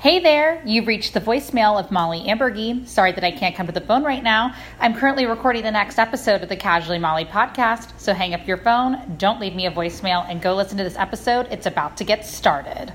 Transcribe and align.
Hey 0.00 0.20
there, 0.20 0.62
you've 0.64 0.86
reached 0.86 1.12
the 1.12 1.20
voicemail 1.20 1.76
of 1.76 1.90
Molly 1.90 2.20
Ambergy. 2.20 2.86
Sorry 2.86 3.10
that 3.10 3.24
I 3.24 3.32
can't 3.32 3.56
come 3.56 3.66
to 3.66 3.72
the 3.72 3.80
phone 3.80 4.04
right 4.04 4.22
now. 4.22 4.54
I'm 4.78 4.94
currently 4.94 5.26
recording 5.26 5.64
the 5.64 5.72
next 5.72 5.98
episode 5.98 6.40
of 6.40 6.48
the 6.48 6.54
Casually 6.54 7.00
Molly 7.00 7.24
podcast, 7.24 7.98
so 7.98 8.14
hang 8.14 8.32
up 8.32 8.46
your 8.46 8.58
phone, 8.58 9.16
don't 9.18 9.40
leave 9.40 9.56
me 9.56 9.66
a 9.66 9.72
voicemail, 9.72 10.24
and 10.30 10.40
go 10.40 10.54
listen 10.54 10.78
to 10.78 10.84
this 10.84 10.94
episode. 10.94 11.48
It's 11.50 11.66
about 11.66 11.96
to 11.96 12.04
get 12.04 12.24
started. 12.24 12.92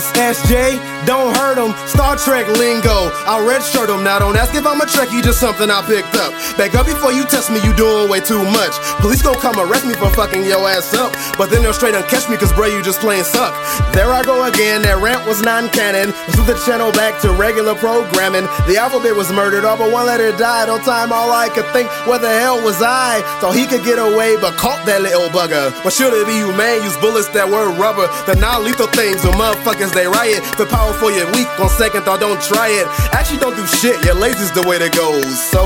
Please, 0.00 0.12
SJ, 0.12 1.04
don't 1.04 1.36
hurt 1.36 1.58
him. 1.58 1.76
Star 1.86 2.16
Trek 2.16 2.48
lingo. 2.56 3.12
I'll 3.28 3.44
redshirt 3.44 3.92
him. 3.92 4.02
Now 4.02 4.18
don't 4.18 4.36
ask 4.36 4.54
if 4.54 4.66
I'm 4.66 4.80
a 4.80 4.84
Trekkie, 4.84 5.22
just 5.22 5.40
something 5.40 5.68
I 5.70 5.84
picked 5.84 6.16
up. 6.16 6.32
Back 6.56 6.74
up 6.74 6.86
before 6.86 7.12
you 7.12 7.24
test 7.24 7.50
me, 7.50 7.60
you 7.60 7.74
doing 7.74 8.08
way 8.08 8.20
too 8.20 8.42
much. 8.44 8.72
Police 9.04 9.20
gon' 9.20 9.36
come 9.40 9.60
arrest 9.60 9.84
me 9.84 9.92
for 9.94 10.08
fucking 10.10 10.44
your 10.44 10.64
ass 10.68 10.94
up. 10.94 11.12
But 11.36 11.50
then 11.50 11.62
they'll 11.62 11.76
straight 11.76 11.94
up 11.94 12.08
catch 12.08 12.28
me, 12.30 12.36
cause 12.36 12.52
bro, 12.52 12.66
you 12.66 12.82
just 12.82 13.00
plain 13.00 13.24
suck. 13.24 13.52
There 13.92 14.12
I 14.12 14.22
go 14.22 14.44
again, 14.44 14.82
that 14.82 15.02
rant 15.02 15.26
was 15.26 15.42
non-canon. 15.42 16.12
Threw 16.32 16.44
the 16.44 16.56
channel 16.64 16.92
back 16.92 17.20
to 17.22 17.32
regular 17.32 17.74
programming. 17.74 18.48
The 18.68 18.76
alphabet 18.80 19.14
was 19.14 19.30
murdered, 19.32 19.64
all 19.64 19.76
but 19.76 19.92
one 19.92 20.06
letter 20.06 20.32
died. 20.36 20.68
On 20.68 20.80
time, 20.80 21.12
all 21.12 21.30
I 21.32 21.48
could 21.50 21.66
think, 21.76 21.90
where 22.06 22.18
the 22.18 22.32
hell 22.40 22.62
was 22.64 22.80
I? 22.80 23.20
Thought 23.40 23.54
he 23.54 23.66
could 23.66 23.84
get 23.84 23.98
away, 23.98 24.36
but 24.40 24.56
caught 24.56 24.80
that 24.86 25.02
little 25.02 25.28
bugger. 25.28 25.72
But 25.84 25.92
should 25.92 26.14
it 26.14 26.26
be 26.26 26.40
humane? 26.40 26.82
Use 26.84 26.96
bullets 26.96 27.28
that 27.36 27.44
were 27.44 27.68
rubber. 27.76 28.08
The 28.24 28.40
non-lethal 28.40 28.88
things, 28.96 29.22
the 29.22 29.32
motherfuckers 29.36 29.89
they 29.92 30.06
riot. 30.06 30.42
The 30.56 30.66
powerful 30.66 31.10
yet 31.10 31.34
weak, 31.34 31.48
on 31.60 31.68
second 31.68 32.02
thought 32.02 32.20
don't 32.20 32.40
try 32.42 32.68
it. 32.68 32.86
Actually 33.12 33.38
don't 33.38 33.56
do 33.56 33.66
shit, 33.66 34.02
your 34.04 34.14
lazy's 34.14 34.52
the 34.52 34.62
way 34.68 34.78
to 34.78 34.88
go. 34.90 35.20
So, 35.22 35.62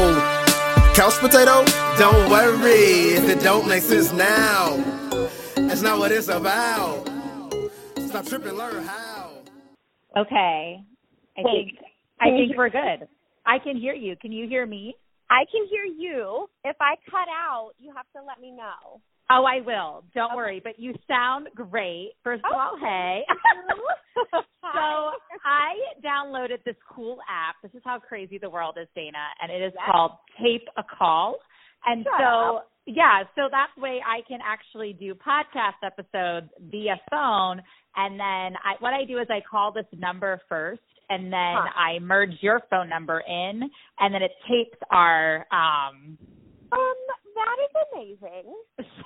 couch 0.94 1.18
potato, 1.18 1.64
don't 1.98 2.30
worry 2.30 3.16
if 3.18 3.28
it 3.28 3.42
don't 3.42 3.68
make 3.68 3.82
sense 3.82 4.12
now. 4.12 4.76
That's 5.56 5.82
not 5.82 5.98
what 5.98 6.12
it's 6.12 6.28
about. 6.28 7.08
Stop 7.98 8.26
tripping, 8.26 8.54
learn 8.54 8.84
how. 8.84 9.30
Okay. 10.16 10.80
I 11.36 11.42
think 11.42 11.78
I 12.20 12.30
think 12.30 12.56
we're 12.56 12.70
good. 12.70 13.08
I 13.44 13.58
can 13.58 13.76
hear 13.76 13.94
you. 13.94 14.16
Can 14.16 14.32
you 14.32 14.48
hear 14.48 14.66
me? 14.66 14.94
I 15.30 15.44
can 15.50 15.66
hear 15.68 15.84
you. 15.84 16.46
If 16.64 16.76
I 16.80 16.94
cut 17.10 17.28
out, 17.28 17.72
you 17.78 17.92
have 17.94 18.06
to 18.14 18.22
let 18.26 18.40
me 18.40 18.50
know. 18.52 19.00
Oh, 19.30 19.44
I 19.44 19.60
will. 19.64 20.04
Don't 20.14 20.30
okay. 20.30 20.36
worry. 20.36 20.60
But 20.62 20.78
you 20.78 20.94
sound 21.08 21.48
great. 21.54 22.12
First 22.22 22.44
of 22.44 22.52
oh. 22.54 22.58
all, 22.58 22.78
hey. 22.80 23.22
so 24.34 25.10
I 25.44 25.74
downloaded 26.04 26.62
this 26.64 26.76
cool 26.94 27.18
app. 27.28 27.56
This 27.62 27.72
is 27.74 27.82
how 27.84 27.98
crazy 27.98 28.38
the 28.38 28.50
world 28.50 28.76
is, 28.80 28.88
Dana, 28.94 29.18
and 29.42 29.50
it 29.50 29.64
is 29.64 29.72
yes. 29.74 29.90
called 29.90 30.12
TapeACall. 30.40 31.34
And 31.86 32.04
Shut 32.04 32.12
so 32.18 32.56
up. 32.56 32.70
yeah, 32.86 33.24
so 33.34 33.42
that 33.50 33.68
way 33.76 34.00
I 34.06 34.20
can 34.28 34.40
actually 34.44 34.92
do 34.92 35.14
podcast 35.14 35.84
episodes 35.84 36.48
via 36.70 37.00
phone 37.10 37.60
and 37.96 38.18
then 38.18 38.58
I 38.64 38.74
what 38.80 38.92
I 38.92 39.04
do 39.04 39.18
is 39.18 39.26
I 39.30 39.40
call 39.48 39.72
this 39.72 39.86
number 39.96 40.40
first 40.48 40.80
and 41.10 41.24
then 41.24 41.32
huh. 41.32 41.68
I 41.78 41.98
merge 42.00 42.34
your 42.40 42.60
phone 42.70 42.88
number 42.88 43.22
in 43.26 43.62
and 44.00 44.14
then 44.14 44.22
it 44.22 44.32
tapes 44.48 44.78
our 44.90 45.46
um 45.52 46.18
um 46.72 46.94
that 47.34 47.56
is 47.62 47.72
amazing. 47.92 48.54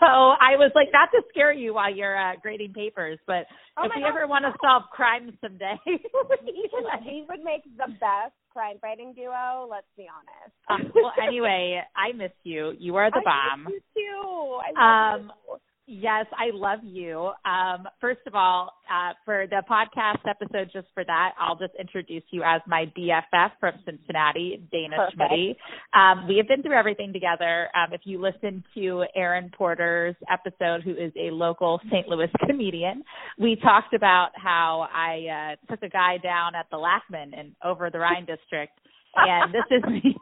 So 0.00 0.06
I 0.06 0.54
was 0.56 0.70
like, 0.74 0.88
not 0.92 1.10
to 1.12 1.22
scare 1.30 1.52
you 1.52 1.74
while 1.74 1.92
you're 1.94 2.16
uh, 2.16 2.34
grading 2.40 2.72
papers, 2.72 3.18
but 3.26 3.46
oh 3.76 3.84
if 3.84 3.92
you 3.96 4.02
God. 4.02 4.08
ever 4.08 4.26
want 4.28 4.44
to 4.44 4.52
solve 4.62 4.84
crimes 4.92 5.32
someday, 5.40 5.74
these 5.86 7.24
would 7.28 7.42
make 7.42 7.64
the 7.76 7.88
best 7.98 8.34
crime 8.52 8.76
fighting 8.80 9.12
duo. 9.14 9.66
Let's 9.70 9.86
be 9.96 10.06
honest. 10.08 10.54
um, 10.70 10.92
well, 10.94 11.12
anyway, 11.22 11.82
I 11.96 12.12
miss 12.12 12.32
you. 12.44 12.74
You 12.78 12.96
are 12.96 13.10
the 13.10 13.22
I 13.26 13.54
bomb. 13.54 13.64
Miss 13.64 13.82
you 13.96 14.06
too. 14.12 14.58
I 14.62 14.70
love 15.12 15.20
Um, 15.20 15.32
you. 15.47 15.47
Yes, 15.90 16.26
I 16.32 16.50
love 16.52 16.80
you. 16.82 17.30
Um, 17.46 17.88
first 17.98 18.20
of 18.26 18.34
all, 18.34 18.74
uh, 18.92 19.14
for 19.24 19.46
the 19.48 19.62
podcast 19.70 20.20
episode, 20.28 20.68
just 20.70 20.86
for 20.92 21.02
that, 21.02 21.30
I'll 21.40 21.56
just 21.56 21.72
introduce 21.80 22.24
you 22.30 22.42
as 22.42 22.60
my 22.66 22.92
BFF 22.94 23.52
from 23.58 23.72
Cincinnati, 23.86 24.62
Dana. 24.70 25.08
Schmutte. 25.16 25.56
Um, 25.98 26.28
we 26.28 26.36
have 26.36 26.46
been 26.46 26.62
through 26.62 26.76
everything 26.76 27.10
together. 27.10 27.68
Um, 27.74 27.94
if 27.94 28.02
you 28.04 28.20
listen 28.20 28.62
to 28.74 29.04
Aaron 29.16 29.50
Porter's 29.56 30.14
episode, 30.30 30.82
who 30.82 30.90
is 30.90 31.10
a 31.16 31.30
local 31.30 31.80
St. 31.90 32.06
Louis 32.06 32.28
comedian, 32.46 33.02
we 33.38 33.56
talked 33.56 33.94
about 33.94 34.32
how 34.34 34.86
I 34.92 35.54
uh, 35.54 35.72
took 35.72 35.82
a 35.82 35.88
guy 35.88 36.18
down 36.22 36.54
at 36.54 36.66
the 36.70 36.76
Lackman 36.76 37.32
in 37.32 37.56
over 37.64 37.88
the 37.88 37.98
Rhine 37.98 38.26
district, 38.26 38.78
and 39.16 39.54
this 39.54 39.64
is 39.70 39.82
me. 39.88 40.14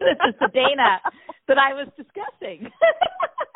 This 0.00 0.16
is 0.28 0.34
the 0.40 0.48
Dana 0.48 1.00
that 1.48 1.58
I 1.58 1.74
was 1.74 1.88
discussing. 1.96 2.68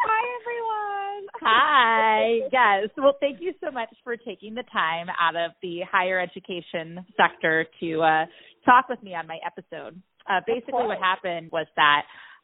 Hi 0.07 0.23
everyone. 0.41 1.29
Hi. 1.41 2.49
Yes. 2.53 2.91
Well, 2.97 3.17
thank 3.21 3.41
you 3.41 3.53
so 3.65 3.71
much 3.71 3.89
for 4.05 4.17
taking 4.17 4.55
the 4.55 4.65
time 4.71 5.07
out 5.19 5.37
of 5.37 5.53
the 5.63 5.81
higher 5.91 6.21
education 6.21 7.05
sector 7.17 7.67
to 7.81 8.03
uh, 8.03 8.27
talk 8.65 8.89
with 8.89 9.03
me 9.03 9.15
on 9.15 9.27
my 9.27 9.39
episode. 9.45 10.01
Uh, 10.29 10.41
basically, 10.47 10.85
what 10.85 10.99
happened 10.99 11.51
was 11.53 11.67
that 11.77 12.03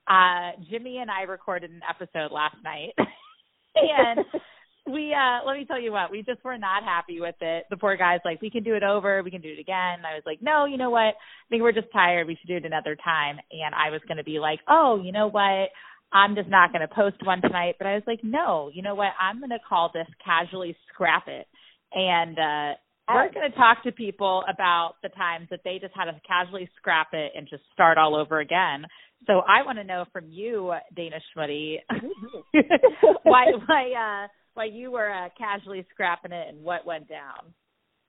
uh, 0.08 0.60
Jimmy 0.70 0.98
and 0.98 1.10
I 1.10 1.22
recorded 1.22 1.70
an 1.70 1.82
episode 1.88 2.32
last 2.32 2.56
night, 2.64 2.94
and 3.76 4.24
we 4.92 5.14
uh 5.14 5.46
let 5.46 5.56
me 5.56 5.64
tell 5.64 5.80
you 5.80 5.92
what 5.92 6.10
we 6.10 6.22
just 6.22 6.42
were 6.44 6.58
not 6.58 6.82
happy 6.82 7.20
with 7.20 7.36
it. 7.40 7.66
The 7.70 7.76
poor 7.76 7.96
guy's 7.96 8.20
like 8.24 8.40
we 8.42 8.50
can 8.50 8.62
do 8.62 8.74
it 8.74 8.82
over 8.82 9.22
we 9.22 9.30
can 9.30 9.40
do 9.40 9.52
it 9.52 9.60
again. 9.60 9.98
And 9.98 10.06
i 10.06 10.14
was 10.14 10.22
like 10.26 10.42
no 10.42 10.64
you 10.64 10.76
know 10.76 10.90
what? 10.90 11.14
I 11.14 11.46
think 11.48 11.62
we're 11.62 11.72
just 11.72 11.92
tired 11.92 12.26
we 12.26 12.36
should 12.36 12.48
do 12.48 12.56
it 12.56 12.64
another 12.64 12.96
time. 12.96 13.36
And 13.50 13.74
i 13.74 13.90
was 13.90 14.00
going 14.06 14.18
to 14.18 14.24
be 14.24 14.38
like 14.38 14.60
oh 14.68 15.00
you 15.02 15.12
know 15.12 15.28
what? 15.28 15.70
I'm 16.12 16.34
just 16.34 16.48
not 16.48 16.72
going 16.72 16.86
to 16.86 16.94
post 16.94 17.24
one 17.24 17.40
tonight. 17.40 17.76
But 17.78 17.86
i 17.86 17.94
was 17.94 18.02
like 18.06 18.20
no 18.22 18.70
you 18.72 18.82
know 18.82 18.94
what? 18.94 19.12
I'm 19.20 19.38
going 19.38 19.50
to 19.50 19.58
call 19.68 19.90
this 19.92 20.08
casually 20.24 20.76
scrap 20.92 21.24
it. 21.28 21.46
And 21.92 22.38
uh 22.38 22.76
we're 23.12 23.32
going 23.32 23.50
to 23.50 23.56
talk 23.56 23.82
to 23.82 23.90
people 23.90 24.44
about 24.48 24.94
the 25.02 25.08
times 25.08 25.48
that 25.50 25.60
they 25.64 25.78
just 25.80 25.94
had 25.96 26.04
to 26.04 26.20
casually 26.26 26.70
scrap 26.76 27.08
it 27.12 27.32
and 27.34 27.48
just 27.50 27.64
start 27.72 27.98
all 27.98 28.14
over 28.14 28.38
again. 28.38 28.84
So 29.26 29.40
I 29.40 29.64
want 29.66 29.78
to 29.78 29.84
know 29.84 30.04
from 30.12 30.26
you, 30.30 30.72
Dana 30.94 31.16
Schmutte, 31.36 31.80
why 33.22 33.46
why 33.66 34.24
uh 34.24 34.28
why 34.54 34.64
you 34.64 34.90
were 34.90 35.10
uh, 35.10 35.28
casually 35.36 35.86
scrapping 35.90 36.32
it 36.32 36.48
and 36.48 36.62
what 36.62 36.86
went 36.86 37.08
down. 37.08 37.54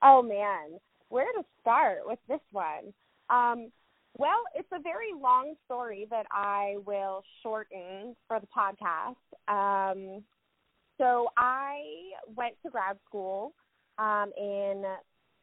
Oh 0.04 0.22
man, 0.22 0.80
where 1.10 1.32
to 1.34 1.44
start 1.60 2.00
with 2.06 2.20
this 2.28 2.40
one? 2.52 2.94
Um, 3.30 3.72
well, 4.18 4.44
it's 4.56 4.68
a 4.74 4.82
very 4.82 5.14
long 5.20 5.56
story 5.66 6.08
that 6.10 6.26
I 6.32 6.76
will 6.86 7.24
shorten 7.42 8.16
for 8.28 8.40
the 8.40 8.48
podcast. 8.48 9.16
Um, 9.48 10.24
so 10.98 11.30
I 11.38 11.82
went 12.36 12.56
to 12.64 12.70
grad 12.70 12.98
school 13.08 13.54
um, 13.98 14.32
in 14.38 14.84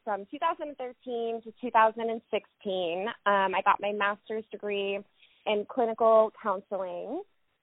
from 0.04 0.25
2013 0.30 1.42
to 1.42 1.53
2016. 1.60 3.06
Um, 3.09 3.15
I 3.26 3.60
got 3.65 3.80
my 3.80 3.92
master's 3.92 4.44
degree 4.50 4.98
in 5.47 5.66
clinical 5.69 6.32
counseling. 6.42 7.22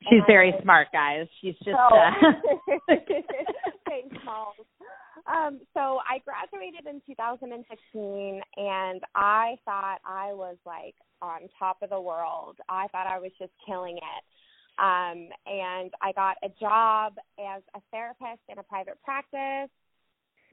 She's 0.09 0.19
And 0.19 0.27
very 0.27 0.53
I- 0.53 0.61
smart, 0.61 0.87
guys. 0.91 1.27
She's 1.41 1.55
just 1.63 1.77
so, 1.77 1.95
uh, 1.95 2.11
thanks, 3.87 4.15
Malls. 4.23 4.55
Um, 5.27 5.59
so 5.73 5.99
I 6.07 6.19
graduated 6.23 6.85
in 6.87 7.01
2016, 7.07 8.41
and 8.57 9.01
I 9.15 9.55
thought 9.65 9.97
I 10.05 10.33
was 10.33 10.57
like 10.65 10.93
on 11.21 11.41
top 11.57 11.77
of 11.81 11.89
the 11.89 11.99
world. 11.99 12.57
I 12.69 12.87
thought 12.91 13.07
I 13.07 13.17
was 13.19 13.31
just 13.39 13.51
killing 13.65 13.97
it. 13.97 14.23
Um, 14.77 15.29
and 15.47 15.91
I 16.01 16.11
got 16.13 16.35
a 16.43 16.49
job 16.59 17.13
as 17.39 17.63
a 17.75 17.79
therapist 17.91 18.41
in 18.49 18.59
a 18.59 18.63
private 18.63 18.99
practice. 19.03 19.71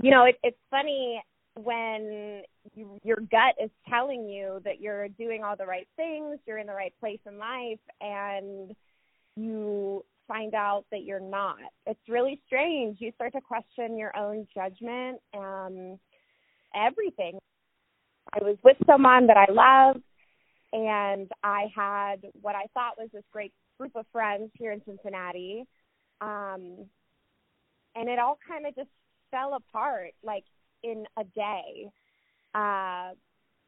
You 0.01 0.11
know, 0.11 0.25
it, 0.25 0.37
it's 0.43 0.57
funny 0.71 1.23
when 1.55 2.43
you, 2.75 2.99
your 3.03 3.17
gut 3.31 3.57
is 3.63 3.71
telling 3.91 4.27
you 4.27 4.61
that 4.65 4.81
you're 4.81 5.09
doing 5.09 5.45
all 5.45 5.57
the 5.57 5.67
right 5.67 5.89
things, 5.97 6.39
you're 6.47 6.59
in 6.59 6.67
the 6.67 6.73
right 6.73 6.95
place 6.99 7.19
in 7.27 7.37
life, 7.37 7.81
and 8.01 8.75
you 9.37 10.05
find 10.29 10.55
out 10.55 10.85
that 10.91 11.05
you're 11.05 11.21
not. 11.21 11.59
It's 11.87 12.01
really 12.09 12.41
strange. 12.47 12.99
You 13.01 13.13
start 13.15 13.33
to 13.33 13.41
question 13.41 13.99
your 13.99 14.17
own 14.17 14.47
judgment, 14.55 15.21
and 15.33 15.99
everything. 16.75 17.39
I 18.33 18.39
was 18.43 18.57
with 18.63 18.77
someone 18.87 19.27
that 19.27 19.37
I 19.37 19.51
loved, 19.51 20.05
and 20.73 21.31
I 21.43 21.67
had 21.75 22.23
what 22.41 22.55
I 22.55 22.65
thought 22.73 22.99
was 22.99 23.09
this 23.13 23.25
great 23.33 23.53
group 23.79 23.93
of 23.95 24.07
friends 24.13 24.51
here 24.59 24.73
in 24.73 24.81
Cincinnati. 24.87 25.65
Um, 26.21 26.87
and 27.95 28.09
it 28.09 28.19
all 28.19 28.39
kind 28.49 28.67
of 28.67 28.75
just 28.75 28.89
fell 29.31 29.55
apart 29.55 30.13
like 30.23 30.45
in 30.83 31.05
a 31.19 31.25
day. 31.25 31.91
Uh, 32.55 33.11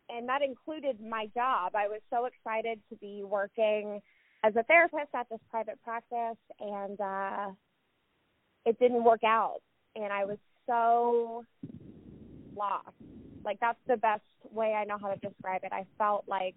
and 0.09 0.29
that 0.29 0.43
included 0.43 1.01
my 1.01 1.27
job. 1.35 1.75
I 1.75 1.89
was 1.89 2.01
so 2.11 2.27
excited 2.27 2.81
to 2.91 2.97
be 2.97 3.23
working 3.25 4.01
as 4.45 4.55
a 4.57 4.63
therapist 4.65 5.09
at 5.15 5.27
this 5.31 5.41
private 5.51 5.79
practice 5.83 6.39
and 6.61 7.01
uh 7.01 7.51
it 8.67 8.79
didn't 8.79 9.03
work 9.03 9.25
out 9.25 9.61
and 9.97 10.13
I 10.13 10.25
was 10.25 10.39
so 10.67 11.45
lost. 12.57 12.89
Like 13.45 13.59
that's 13.61 13.79
the 13.87 13.97
best 13.97 14.23
way 14.51 14.75
I 14.75 14.85
know 14.85 14.99
how 15.01 15.09
to 15.09 15.17
describe 15.17 15.63
it. 15.65 15.73
I 15.73 15.87
felt 15.99 16.25
like 16.27 16.55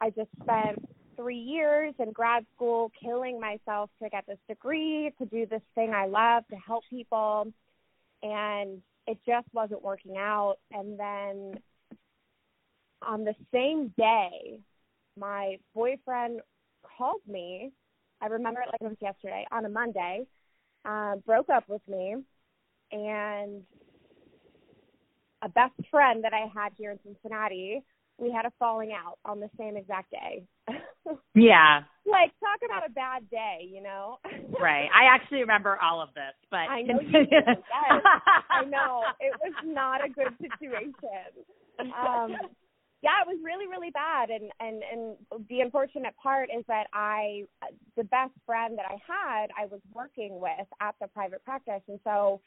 I 0.00 0.10
just 0.10 0.30
spent 0.42 0.78
3 1.16 1.36
years 1.36 1.94
in 1.98 2.12
grad 2.12 2.46
school 2.54 2.92
killing 3.02 3.40
myself 3.40 3.90
to 4.02 4.08
get 4.08 4.24
this 4.26 4.38
degree, 4.48 5.12
to 5.18 5.26
do 5.26 5.46
this 5.46 5.62
thing 5.74 5.92
I 5.92 6.06
love, 6.06 6.44
to 6.50 6.56
help 6.56 6.84
people 6.88 7.52
and 8.22 8.82
it 9.06 9.18
just 9.26 9.46
wasn't 9.54 9.82
working 9.82 10.16
out. 10.16 10.56
And 10.70 10.98
then 10.98 11.54
on 13.00 13.24
the 13.24 13.34
same 13.52 13.92
day, 13.96 14.58
my 15.18 15.58
boyfriend 15.74 16.40
called 16.98 17.22
me. 17.26 17.70
I 18.20 18.26
remember 18.26 18.60
it 18.60 18.66
like 18.66 18.80
it 18.80 18.88
was 18.88 18.96
yesterday 19.00 19.46
on 19.52 19.64
a 19.64 19.68
Monday. 19.68 20.26
Uh, 20.84 21.16
broke 21.24 21.48
up 21.48 21.64
with 21.68 21.82
me, 21.88 22.16
and 22.92 23.62
a 25.42 25.48
best 25.48 25.74
friend 25.90 26.24
that 26.24 26.32
I 26.32 26.46
had 26.52 26.72
here 26.76 26.90
in 26.92 26.98
Cincinnati, 27.04 27.82
we 28.18 28.32
had 28.32 28.44
a 28.44 28.52
falling 28.58 28.92
out 28.92 29.18
on 29.24 29.38
the 29.38 29.48
same 29.58 29.76
exact 29.76 30.10
day. 30.10 30.44
yeah. 31.34 31.82
Like 32.04 32.32
talk 32.40 32.60
about 32.64 32.88
a 32.88 32.92
bad 32.92 33.28
day, 33.30 33.68
you 33.70 33.82
know. 33.82 34.18
right. 34.60 34.88
I 34.92 35.14
actually 35.14 35.40
remember 35.40 35.78
all 35.80 36.02
of 36.02 36.08
this, 36.14 36.34
but 36.50 36.56
I 36.56 36.82
know 36.82 37.00
you 37.00 37.12
do. 37.12 37.18
Yes. 37.30 37.58
I 38.50 38.64
know. 38.64 39.02
It 39.20 39.34
was 39.40 39.54
not 39.64 40.04
a 40.04 40.08
good 40.08 40.34
situation. 40.40 40.92
Um 41.78 42.34
yeah, 43.02 43.22
it 43.22 43.28
was 43.28 43.38
really, 43.42 43.66
really 43.68 43.90
bad 43.90 44.30
and, 44.30 44.50
and, 44.60 44.82
and 44.92 45.46
the 45.48 45.60
unfortunate 45.60 46.14
part 46.20 46.50
is 46.56 46.64
that 46.68 46.86
I 46.92 47.44
the 47.96 48.04
best 48.04 48.32
friend 48.44 48.76
that 48.78 48.86
I 48.88 48.98
had 49.06 49.48
I 49.56 49.66
was 49.66 49.80
working 49.92 50.40
with 50.40 50.66
at 50.80 50.94
the 51.00 51.06
private 51.08 51.44
practice 51.44 51.82
and 51.88 52.00
so 52.04 52.40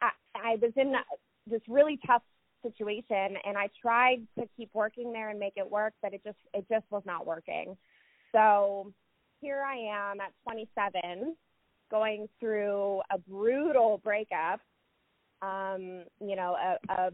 I 0.00 0.10
I 0.34 0.56
was 0.60 0.72
in 0.76 0.94
this 1.46 1.60
really 1.68 1.98
tough 2.06 2.22
situation 2.62 3.36
and 3.44 3.56
I 3.56 3.68
tried 3.80 4.26
to 4.38 4.46
keep 4.56 4.70
working 4.74 5.12
there 5.12 5.30
and 5.30 5.38
make 5.38 5.54
it 5.56 5.70
work, 5.70 5.94
but 6.02 6.14
it 6.14 6.22
just 6.24 6.38
it 6.54 6.66
just 6.70 6.84
was 6.90 7.02
not 7.04 7.26
working. 7.26 7.76
So 8.32 8.92
here 9.40 9.62
I 9.62 10.10
am 10.10 10.20
at 10.20 10.32
27 10.44 11.34
going 11.90 12.28
through 12.38 13.00
a 13.10 13.18
brutal 13.18 14.00
breakup 14.04 14.60
um 15.42 16.04
you 16.20 16.36
know 16.36 16.54
a 16.54 16.92
a 16.92 17.12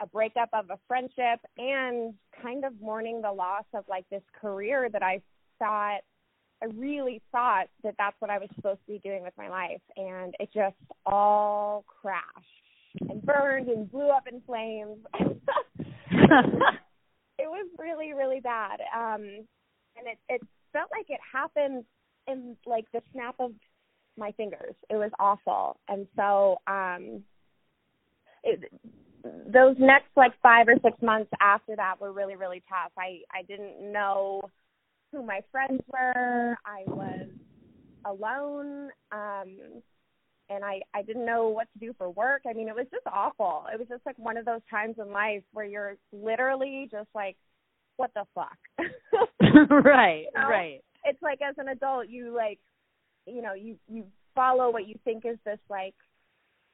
a 0.00 0.06
breakup 0.06 0.48
of 0.52 0.70
a 0.70 0.78
friendship 0.86 1.40
and 1.56 2.14
kind 2.42 2.64
of 2.64 2.80
mourning 2.80 3.22
the 3.22 3.32
loss 3.32 3.64
of 3.74 3.84
like 3.88 4.08
this 4.10 4.22
career 4.40 4.88
that 4.92 5.02
I 5.02 5.22
thought 5.58 6.00
I 6.62 6.66
really 6.74 7.20
thought 7.32 7.66
that 7.82 7.94
that's 7.98 8.16
what 8.18 8.30
I 8.30 8.38
was 8.38 8.48
supposed 8.54 8.80
to 8.86 8.92
be 8.92 8.98
doing 8.98 9.22
with 9.22 9.34
my 9.36 9.48
life 9.48 9.82
and 9.96 10.34
it 10.40 10.48
just 10.54 10.76
all 11.04 11.84
crashed 11.86 12.26
and 13.08 13.22
burned 13.22 13.68
and 13.68 13.90
blew 13.90 14.08
up 14.08 14.26
in 14.30 14.40
flames. 14.46 14.98
it 16.10 17.46
was 17.46 17.68
really 17.78 18.14
really 18.14 18.40
bad. 18.40 18.80
Um 18.94 19.22
and 19.96 20.06
it 20.06 20.18
it 20.28 20.40
felt 20.72 20.90
like 20.90 21.06
it 21.08 21.20
happened 21.32 21.84
in 22.26 22.56
like 22.66 22.86
the 22.92 23.00
snap 23.12 23.36
of 23.38 23.52
my 24.18 24.32
fingers. 24.32 24.74
It 24.88 24.96
was 24.96 25.10
awful. 25.18 25.78
And 25.88 26.06
so 26.16 26.58
um 26.66 27.22
it, 28.44 28.70
those 29.24 29.76
next 29.78 30.08
like 30.16 30.32
5 30.42 30.68
or 30.68 30.74
6 30.82 31.02
months 31.02 31.30
after 31.40 31.76
that 31.76 32.00
were 32.00 32.12
really 32.12 32.36
really 32.36 32.62
tough. 32.68 32.92
I 32.98 33.20
I 33.32 33.42
didn't 33.42 33.92
know 33.92 34.42
who 35.12 35.22
my 35.22 35.40
friends 35.50 35.82
were. 35.92 36.56
I 36.64 36.82
was 36.86 37.28
alone. 38.04 38.90
Um 39.12 39.82
and 40.48 40.64
I 40.64 40.80
I 40.94 41.02
didn't 41.02 41.26
know 41.26 41.48
what 41.48 41.68
to 41.72 41.78
do 41.78 41.94
for 41.98 42.10
work. 42.10 42.42
I 42.48 42.52
mean, 42.52 42.68
it 42.68 42.74
was 42.74 42.86
just 42.90 43.06
awful. 43.06 43.64
It 43.72 43.78
was 43.78 43.88
just 43.88 44.04
like 44.06 44.18
one 44.18 44.36
of 44.36 44.44
those 44.44 44.60
times 44.70 44.96
in 44.98 45.12
life 45.12 45.42
where 45.52 45.66
you're 45.66 45.96
literally 46.12 46.88
just 46.90 47.08
like, 47.14 47.36
what 47.96 48.10
the 48.14 48.24
fuck? 48.34 48.58
right, 49.84 50.26
you 50.34 50.40
know? 50.40 50.48
right. 50.48 50.80
It's 51.04 51.22
like 51.22 51.40
as 51.46 51.54
an 51.58 51.68
adult, 51.68 52.08
you 52.08 52.34
like, 52.34 52.58
you 53.26 53.42
know, 53.42 53.54
you 53.54 53.76
you 53.88 54.04
follow 54.34 54.70
what 54.70 54.86
you 54.86 54.96
think 55.04 55.24
is 55.24 55.38
this 55.44 55.58
like 55.68 55.94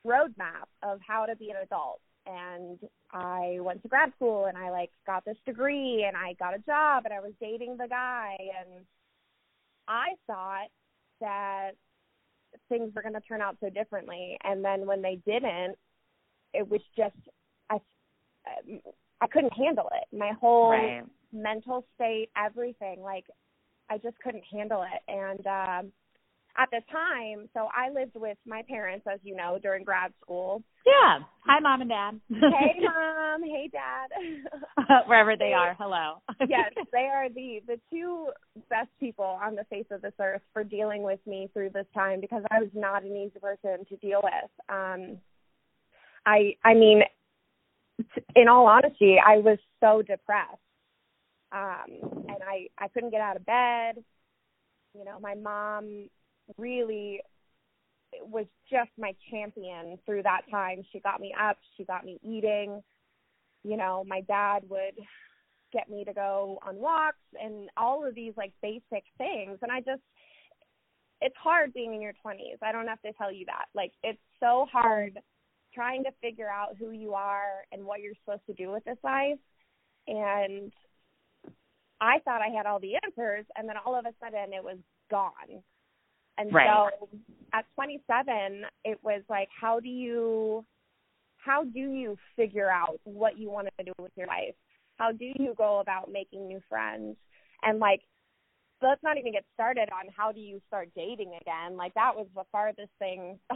roadmap 0.07 0.67
of 0.83 1.01
how 1.07 1.27
to 1.27 1.37
be 1.37 1.51
an 1.51 1.57
adult. 1.63 2.01
And 2.27 2.79
I 3.13 3.59
went 3.61 3.83
to 3.83 3.89
grad 3.89 4.13
school 4.17 4.47
and 4.47 4.57
I 4.57 4.71
like 4.71 4.91
got 5.07 5.25
this 5.25 5.37
degree 5.45 6.05
and 6.07 6.17
I 6.17 6.35
got 6.35 6.55
a 6.55 6.59
job 6.59 7.05
and 7.05 7.13
I 7.13 7.21
was 7.21 7.33
dating 7.41 7.77
the 7.77 7.89
guy. 7.89 8.37
And 8.61 8.85
I 9.89 10.11
thought 10.27 10.69
that 11.21 11.73
things 12.69 12.93
were 12.95 13.03
going 13.03 13.15
to 13.15 13.21
turn 13.21 13.43
out 13.43 13.57
so 13.61 13.69
differently. 13.71 14.39
And 14.45 14.65
then 14.65 14.87
when 14.87 15.03
they 15.03 15.19
didn't 15.27 15.77
it 16.55 16.69
was 16.69 16.81
just 16.97 17.17
i 17.71 17.79
i 19.21 19.27
couldn't 19.27 19.53
handle 19.53 19.89
it. 19.95 20.17
My 20.17 20.33
whole 20.41 20.71
right. 20.71 21.05
mental 21.33 21.85
state 21.95 22.31
everything 22.37 23.01
like 23.03 23.25
i 23.91 23.99
just 23.99 24.19
couldn't 24.23 24.45
handle 24.51 24.83
it. 24.83 25.11
And 25.11 25.47
um 25.47 25.93
at 26.59 26.69
the 26.71 26.81
time 26.91 27.49
so 27.55 27.69
i 27.77 27.91
lived 27.91 28.15
with 28.15 28.37
my 28.47 28.63
parents 28.69 29.07
as 29.13 29.19
you 29.23 29.35
know 29.35 29.59
during 29.63 29.85
grad 29.85 30.13
school. 30.21 30.63
Yeah. 30.85 31.21
Hi 31.47 31.61
mom 31.61 31.81
and 31.81 31.91
dad. 31.91 32.21
Hey 32.29 32.81
mom. 32.81 33.43
Hey 33.43 33.71
dad. 33.73 34.11
Wherever 35.07 35.37
they 35.37 35.53
are. 35.53 35.75
Hello. 35.79 36.23
Yes 36.49 36.73
they 36.93 37.09
are 37.13 37.29
the 37.29 37.61
the 37.67 37.79
two 37.91 38.29
best 38.69 38.89
people 39.01 39.39
on 39.43 39.55
the 39.55 39.65
face 39.71 39.87
of 39.91 40.03
this 40.03 40.13
earth 40.21 40.43
for 40.53 40.65
dealing 40.65 41.03
with 41.03 41.21
me 41.27 41.49
through 41.53 41.71
this 41.71 41.87
time 41.95 42.21
because 42.21 42.43
i 42.51 42.61
was 42.61 42.71
not 42.75 43.05
an 43.05 43.17
easy 43.17 43.39
person 43.41 43.85
to 43.89 43.97
deal 43.97 44.21
with. 44.23 44.51
Um 44.69 45.19
i 46.27 46.55
i 46.65 46.75
mean 46.75 47.03
in 48.35 48.49
all 48.49 48.67
honesty 48.67 49.17
i 49.25 49.39
was 49.39 49.59
so 49.81 50.03
depressed. 50.03 50.59
Um 51.53 52.25
and 52.29 52.39
i 52.47 52.67
i 52.79 52.89
couldn't 52.89 53.11
get 53.11 53.21
out 53.21 53.37
of 53.37 53.47
bed. 53.47 54.03
You 54.95 55.05
know 55.05 55.19
my 55.21 55.35
mom 55.35 56.09
really 56.57 57.21
was 58.21 58.47
just 58.71 58.91
my 58.99 59.15
champion 59.31 59.99
through 60.05 60.23
that 60.23 60.43
time. 60.51 60.83
She 60.93 61.01
got 61.01 61.21
me 61.21 61.35
up, 61.41 61.57
she 61.77 61.85
got 61.85 62.05
me 62.05 62.19
eating. 62.23 62.83
You 63.65 63.77
know, 63.77 64.05
my 64.07 64.21
dad 64.23 64.65
would 64.69 64.95
get 65.73 65.89
me 65.89 66.05
to 66.05 66.13
go 66.13 66.59
on 66.67 66.77
walks 66.77 67.17
and 67.41 67.71
all 67.77 68.07
of 68.07 68.15
these 68.15 68.35
like 68.37 68.53
basic 68.61 69.05
things 69.17 69.59
and 69.63 69.73
I 69.73 69.81
just 69.81 70.03
it's 71.23 71.37
hard 71.43 71.73
being 71.73 71.95
in 71.95 72.03
your 72.03 72.13
20s. 72.27 72.59
I 72.63 72.73
don't 72.73 72.89
have 72.89 73.01
to 73.03 73.13
tell 73.13 73.33
you 73.33 73.47
that. 73.47 73.67
Like 73.75 73.93
it's 74.03 74.19
so 74.41 74.67
hard 74.71 75.19
trying 75.73 76.05
to 76.05 76.11
figure 76.21 76.51
out 76.51 76.77
who 76.79 76.91
you 76.91 77.15
are 77.15 77.65
and 77.71 77.85
what 77.85 78.01
you're 78.01 78.15
supposed 78.25 78.45
to 78.47 78.53
do 78.53 78.71
with 78.71 78.85
this 78.85 78.99
life. 79.05 79.39
And 80.09 80.73
I 82.01 82.19
thought 82.25 82.43
I 82.43 82.55
had 82.55 82.67
all 82.67 82.81
the 82.81 82.97
answers 83.03 83.47
and 83.57 83.69
then 83.69 83.77
all 83.87 83.97
of 83.99 84.05
a 84.05 84.13
sudden 84.21 84.53
it 84.53 84.63
was 84.63 84.79
gone 85.11 85.63
and 86.39 86.53
right. 86.53 86.91
so 87.01 87.09
at 87.53 87.65
27, 87.75 88.65
it 88.85 88.99
was 89.03 89.23
like, 89.29 89.49
how 89.59 89.81
do 89.81 89.89
you, 89.89 90.65
how 91.37 91.65
do 91.65 91.81
you 91.81 92.17
figure 92.37 92.71
out 92.71 93.01
what 93.05 93.39
you 93.39 93.51
want 93.51 93.69
to 93.79 93.85
do 93.85 93.93
with 93.99 94.13
your 94.17 94.27
life? 94.27 94.55
How 94.97 95.13
do 95.13 95.25
you 95.25 95.55
go 95.57 95.81
about 95.81 96.11
making 96.11 96.47
new 96.47 96.61
friends? 96.69 97.17
And 97.63 97.79
like, 97.79 98.01
let's 98.83 99.03
not 99.03 99.17
even 99.17 99.33
get 99.33 99.45
started 99.55 99.89
on 99.93 100.13
how 100.17 100.33
do 100.33 100.41
you 100.41 100.61
start 100.67 100.89
dating 100.95 101.33
again. 101.41 101.77
Like 101.77 101.95
that 101.95 102.15
was 102.15 102.27
the 102.35 102.45
farthest 102.51 102.91
thing. 102.99 103.39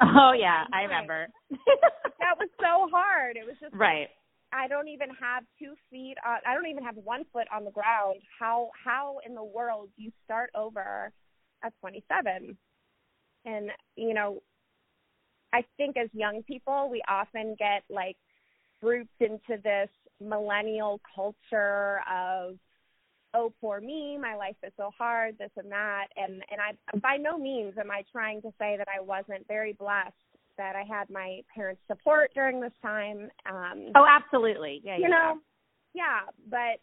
oh 0.00 0.32
yeah, 0.38 0.64
I 0.72 0.82
remember. 0.82 1.28
that 1.50 2.38
was 2.38 2.48
so 2.58 2.88
hard. 2.92 3.36
It 3.36 3.46
was 3.46 3.56
just 3.60 3.74
right. 3.74 4.08
I 4.52 4.66
don't 4.66 4.88
even 4.88 5.08
have 5.20 5.44
two 5.58 5.74
feet 5.90 6.16
on. 6.26 6.38
I 6.46 6.54
don't 6.54 6.68
even 6.68 6.84
have 6.84 6.96
one 6.96 7.24
foot 7.32 7.46
on 7.54 7.64
the 7.64 7.70
ground. 7.70 8.20
How 8.38 8.70
how 8.84 9.18
in 9.26 9.34
the 9.34 9.44
world 9.44 9.88
do 9.96 10.02
you 10.02 10.12
start 10.24 10.50
over 10.54 11.12
at 11.62 11.72
27. 11.80 12.56
And, 13.44 13.70
you 13.96 14.14
know, 14.14 14.42
I 15.52 15.64
think 15.76 15.96
as 15.96 16.08
young 16.12 16.42
people, 16.42 16.88
we 16.90 17.02
often 17.08 17.56
get 17.58 17.84
like 17.88 18.16
grouped 18.82 19.20
into 19.20 19.60
this 19.62 19.88
millennial 20.20 21.00
culture 21.14 22.00
of, 22.10 22.56
oh, 23.34 23.52
poor 23.60 23.80
me, 23.80 24.18
my 24.18 24.34
life 24.34 24.56
is 24.64 24.72
so 24.76 24.90
hard, 24.96 25.36
this 25.38 25.50
and 25.56 25.70
that. 25.70 26.06
And, 26.16 26.42
and 26.50 26.60
I, 26.60 26.98
by 26.98 27.16
no 27.16 27.38
means 27.38 27.74
am 27.78 27.90
I 27.90 28.02
trying 28.10 28.42
to 28.42 28.48
say 28.58 28.76
that 28.76 28.88
I 28.88 29.00
wasn't 29.00 29.46
very 29.46 29.72
blessed 29.72 30.14
that 30.56 30.74
I 30.74 30.82
had 30.82 31.08
my 31.08 31.40
parents' 31.54 31.80
support 31.86 32.32
during 32.34 32.60
this 32.60 32.72
time. 32.82 33.30
Um, 33.48 33.92
oh, 33.94 34.04
absolutely. 34.08 34.80
Yeah. 34.84 34.96
You 34.96 35.02
yeah. 35.02 35.08
know, 35.08 35.38
yeah, 35.94 36.20
but 36.50 36.80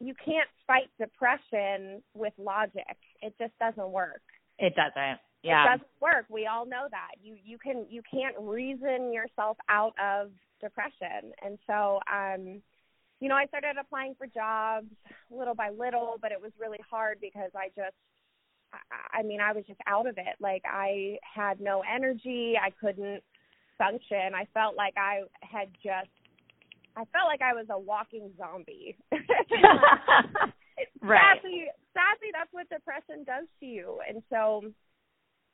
you 0.00 0.14
can't 0.24 0.48
fight 0.66 0.90
depression 0.98 2.02
with 2.14 2.32
logic. 2.38 2.96
It 3.22 3.34
just 3.38 3.52
doesn't 3.58 3.90
work. 3.90 4.22
It 4.58 4.74
doesn't. 4.74 5.20
Yeah. 5.42 5.64
It 5.64 5.78
doesn't 5.78 6.00
work. 6.00 6.26
We 6.28 6.46
all 6.46 6.66
know 6.66 6.86
that. 6.90 7.12
You 7.22 7.36
you 7.42 7.58
can 7.58 7.86
you 7.88 8.02
can't 8.10 8.34
reason 8.38 9.12
yourself 9.12 9.56
out 9.68 9.94
of 10.02 10.30
depression. 10.60 11.32
And 11.42 11.58
so 11.66 12.00
um 12.12 12.62
you 13.20 13.30
know, 13.30 13.34
I 13.34 13.46
started 13.46 13.76
applying 13.80 14.14
for 14.18 14.26
jobs 14.26 14.88
little 15.30 15.54
by 15.54 15.70
little, 15.70 16.16
but 16.20 16.32
it 16.32 16.40
was 16.40 16.52
really 16.60 16.80
hard 16.88 17.18
because 17.20 17.50
I 17.54 17.68
just 17.68 17.96
I, 18.72 19.20
I 19.20 19.22
mean, 19.22 19.40
I 19.40 19.52
was 19.52 19.64
just 19.66 19.80
out 19.86 20.06
of 20.06 20.18
it. 20.18 20.36
Like 20.40 20.62
I 20.66 21.18
had 21.22 21.60
no 21.60 21.82
energy. 21.82 22.56
I 22.60 22.70
couldn't 22.70 23.22
function. 23.78 24.34
I 24.34 24.46
felt 24.52 24.76
like 24.76 24.94
I 24.96 25.22
had 25.40 25.68
just 25.82 26.10
I 26.96 27.04
felt 27.12 27.26
like 27.26 27.42
I 27.42 27.52
was 27.52 27.66
a 27.70 27.78
walking 27.78 28.30
zombie. 28.38 28.96
right. 29.12 29.20
Sadly, 31.36 31.66
sadly, 31.92 32.28
that's 32.32 32.52
what 32.52 32.68
depression 32.70 33.24
does 33.24 33.46
to 33.60 33.66
you. 33.66 34.00
And 34.08 34.22
so, 34.30 34.62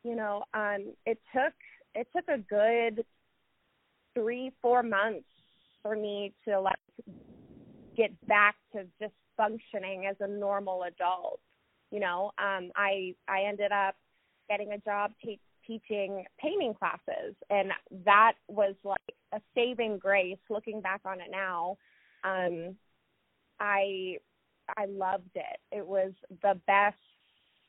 you 0.05 0.15
know, 0.15 0.45
um, 0.55 0.95
it 1.05 1.19
took 1.35 1.53
it 1.95 2.07
took 2.15 2.29
a 2.29 2.39
good 2.39 3.05
three, 4.15 4.53
four 4.63 4.83
months 4.83 5.27
for 5.83 5.97
me 5.97 6.33
to 6.47 6.61
like 6.61 6.77
get 7.97 8.11
back 8.27 8.55
to 8.73 8.85
just 9.01 9.15
functioning 9.37 10.07
as 10.07 10.17
a 10.21 10.29
normal 10.29 10.85
adult. 10.85 11.41
You 11.91 12.01
know, 12.01 12.31
um, 12.39 12.71
I 12.77 13.15
I 13.29 13.43
ended 13.49 13.73
up 13.73 13.97
getting 14.49 14.73
a 14.73 14.79
job 14.79 15.13
te- 15.25 15.41
teaching 15.67 16.25
painting 16.39 16.75
classes, 16.75 17.35
and 17.51 17.71
that 18.05 18.33
was 18.49 18.75
like 18.85 18.99
a 19.33 19.41
saving 19.55 19.99
grace. 19.99 20.39
Looking 20.51 20.81
back 20.81 21.01
on 21.05 21.21
it 21.21 21.31
now, 21.31 21.77
um, 22.25 22.77
I 23.61 24.19
I 24.77 24.87
loved 24.87 25.31
it. 25.35 25.61
It 25.71 25.87
was 25.87 26.13
the 26.43 26.59
best 26.67 26.97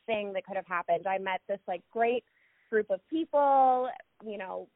thing 0.06 0.34
that 0.34 0.46
could 0.46 0.56
have 0.56 0.68
happened. 0.68 1.08
I 1.08 1.18
met 1.18 1.42
this 1.48 1.60
like 1.68 1.82
great 1.92 2.24
group 2.70 2.90
of 2.90 3.00
people. 3.10 3.90
You 4.26 4.38
know, 4.38 4.68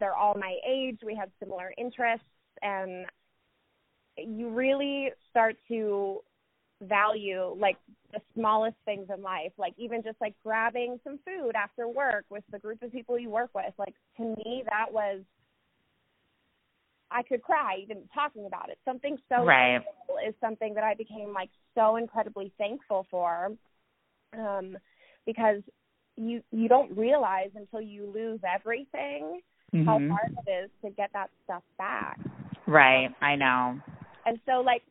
they're 0.00 0.16
all 0.16 0.34
my 0.34 0.56
age. 0.68 1.00
We 1.04 1.14
have 1.16 1.30
similar 1.40 1.72
interests, 1.76 2.26
and 2.62 3.06
you 4.16 4.50
really 4.50 5.10
start 5.30 5.56
to 5.68 6.20
value 6.82 7.56
like 7.58 7.76
the 8.12 8.20
smallest 8.34 8.76
things 8.84 9.08
in 9.14 9.22
life 9.22 9.52
like 9.58 9.74
even 9.76 10.02
just 10.02 10.16
like 10.20 10.34
grabbing 10.44 10.98
some 11.02 11.18
food 11.26 11.52
after 11.56 11.88
work 11.88 12.24
with 12.30 12.44
the 12.52 12.58
group 12.58 12.80
of 12.82 12.92
people 12.92 13.18
you 13.18 13.28
work 13.28 13.50
with 13.54 13.72
like 13.78 13.94
to 14.16 14.22
me 14.22 14.62
that 14.68 14.86
was 14.92 15.20
I 17.10 17.22
could 17.22 17.42
cry 17.42 17.78
even 17.82 18.02
talking 18.14 18.46
about 18.46 18.68
it. 18.68 18.78
Something 18.84 19.16
so 19.28 19.44
right. 19.44 19.80
simple 19.80 20.16
is 20.28 20.34
something 20.40 20.74
that 20.74 20.84
I 20.84 20.94
became 20.94 21.32
like 21.32 21.50
so 21.74 21.96
incredibly 21.96 22.52
thankful 22.58 23.06
for. 23.10 23.52
Um 24.36 24.76
because 25.24 25.62
you 26.16 26.42
you 26.50 26.68
don't 26.68 26.96
realize 26.96 27.50
until 27.54 27.80
you 27.80 28.10
lose 28.12 28.40
everything 28.44 29.40
mm-hmm. 29.74 29.86
how 29.86 29.98
hard 29.98 30.36
it 30.46 30.50
is 30.50 30.70
to 30.84 30.90
get 30.90 31.10
that 31.12 31.30
stuff 31.44 31.62
back. 31.78 32.18
Right, 32.66 33.08
I 33.22 33.36
know. 33.36 33.78
And 34.26 34.38
so 34.44 34.60
like 34.60 34.82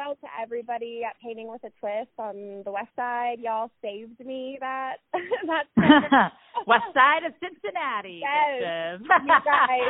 shout 0.00 0.10
out 0.10 0.20
to 0.20 0.26
everybody 0.40 1.02
at 1.08 1.16
Painting 1.22 1.48
with 1.48 1.62
a 1.64 1.70
Twist 1.80 2.10
on 2.18 2.62
the 2.64 2.70
west 2.70 2.88
side. 2.96 3.36
Y'all 3.40 3.70
saved 3.82 4.20
me 4.24 4.56
that 4.60 4.96
that 5.12 5.64
west 6.66 6.84
side 6.94 7.24
of 7.24 7.32
Cincinnati. 7.40 8.20
Yes, 8.22 9.00
you 9.00 9.08
guys. 9.44 9.80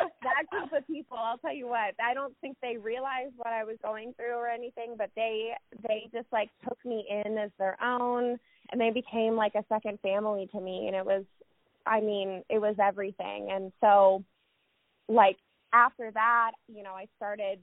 that 0.22 0.46
group 0.50 0.72
of 0.72 0.86
people, 0.86 1.16
I'll 1.18 1.38
tell 1.38 1.54
you 1.54 1.66
what, 1.66 1.94
I 2.04 2.14
don't 2.14 2.34
think 2.40 2.56
they 2.62 2.76
realized 2.76 3.34
what 3.36 3.48
I 3.48 3.64
was 3.64 3.76
going 3.82 4.14
through 4.14 4.34
or 4.34 4.48
anything, 4.48 4.94
but 4.96 5.10
they 5.16 5.52
they 5.86 6.08
just 6.12 6.26
like 6.32 6.50
took 6.64 6.78
me 6.84 7.04
in 7.10 7.38
as 7.38 7.50
their 7.58 7.82
own 7.82 8.38
and 8.70 8.80
they 8.80 8.90
became 8.90 9.36
like 9.36 9.54
a 9.54 9.64
second 9.68 9.98
family 10.00 10.48
to 10.52 10.60
me 10.60 10.86
and 10.86 10.96
it 10.96 11.04
was 11.04 11.24
I 11.84 12.00
mean, 12.00 12.44
it 12.48 12.60
was 12.60 12.76
everything. 12.80 13.48
And 13.50 13.72
so 13.80 14.24
like 15.08 15.36
after 15.72 16.10
that, 16.12 16.52
you 16.68 16.82
know, 16.82 16.92
I 16.92 17.06
started 17.16 17.58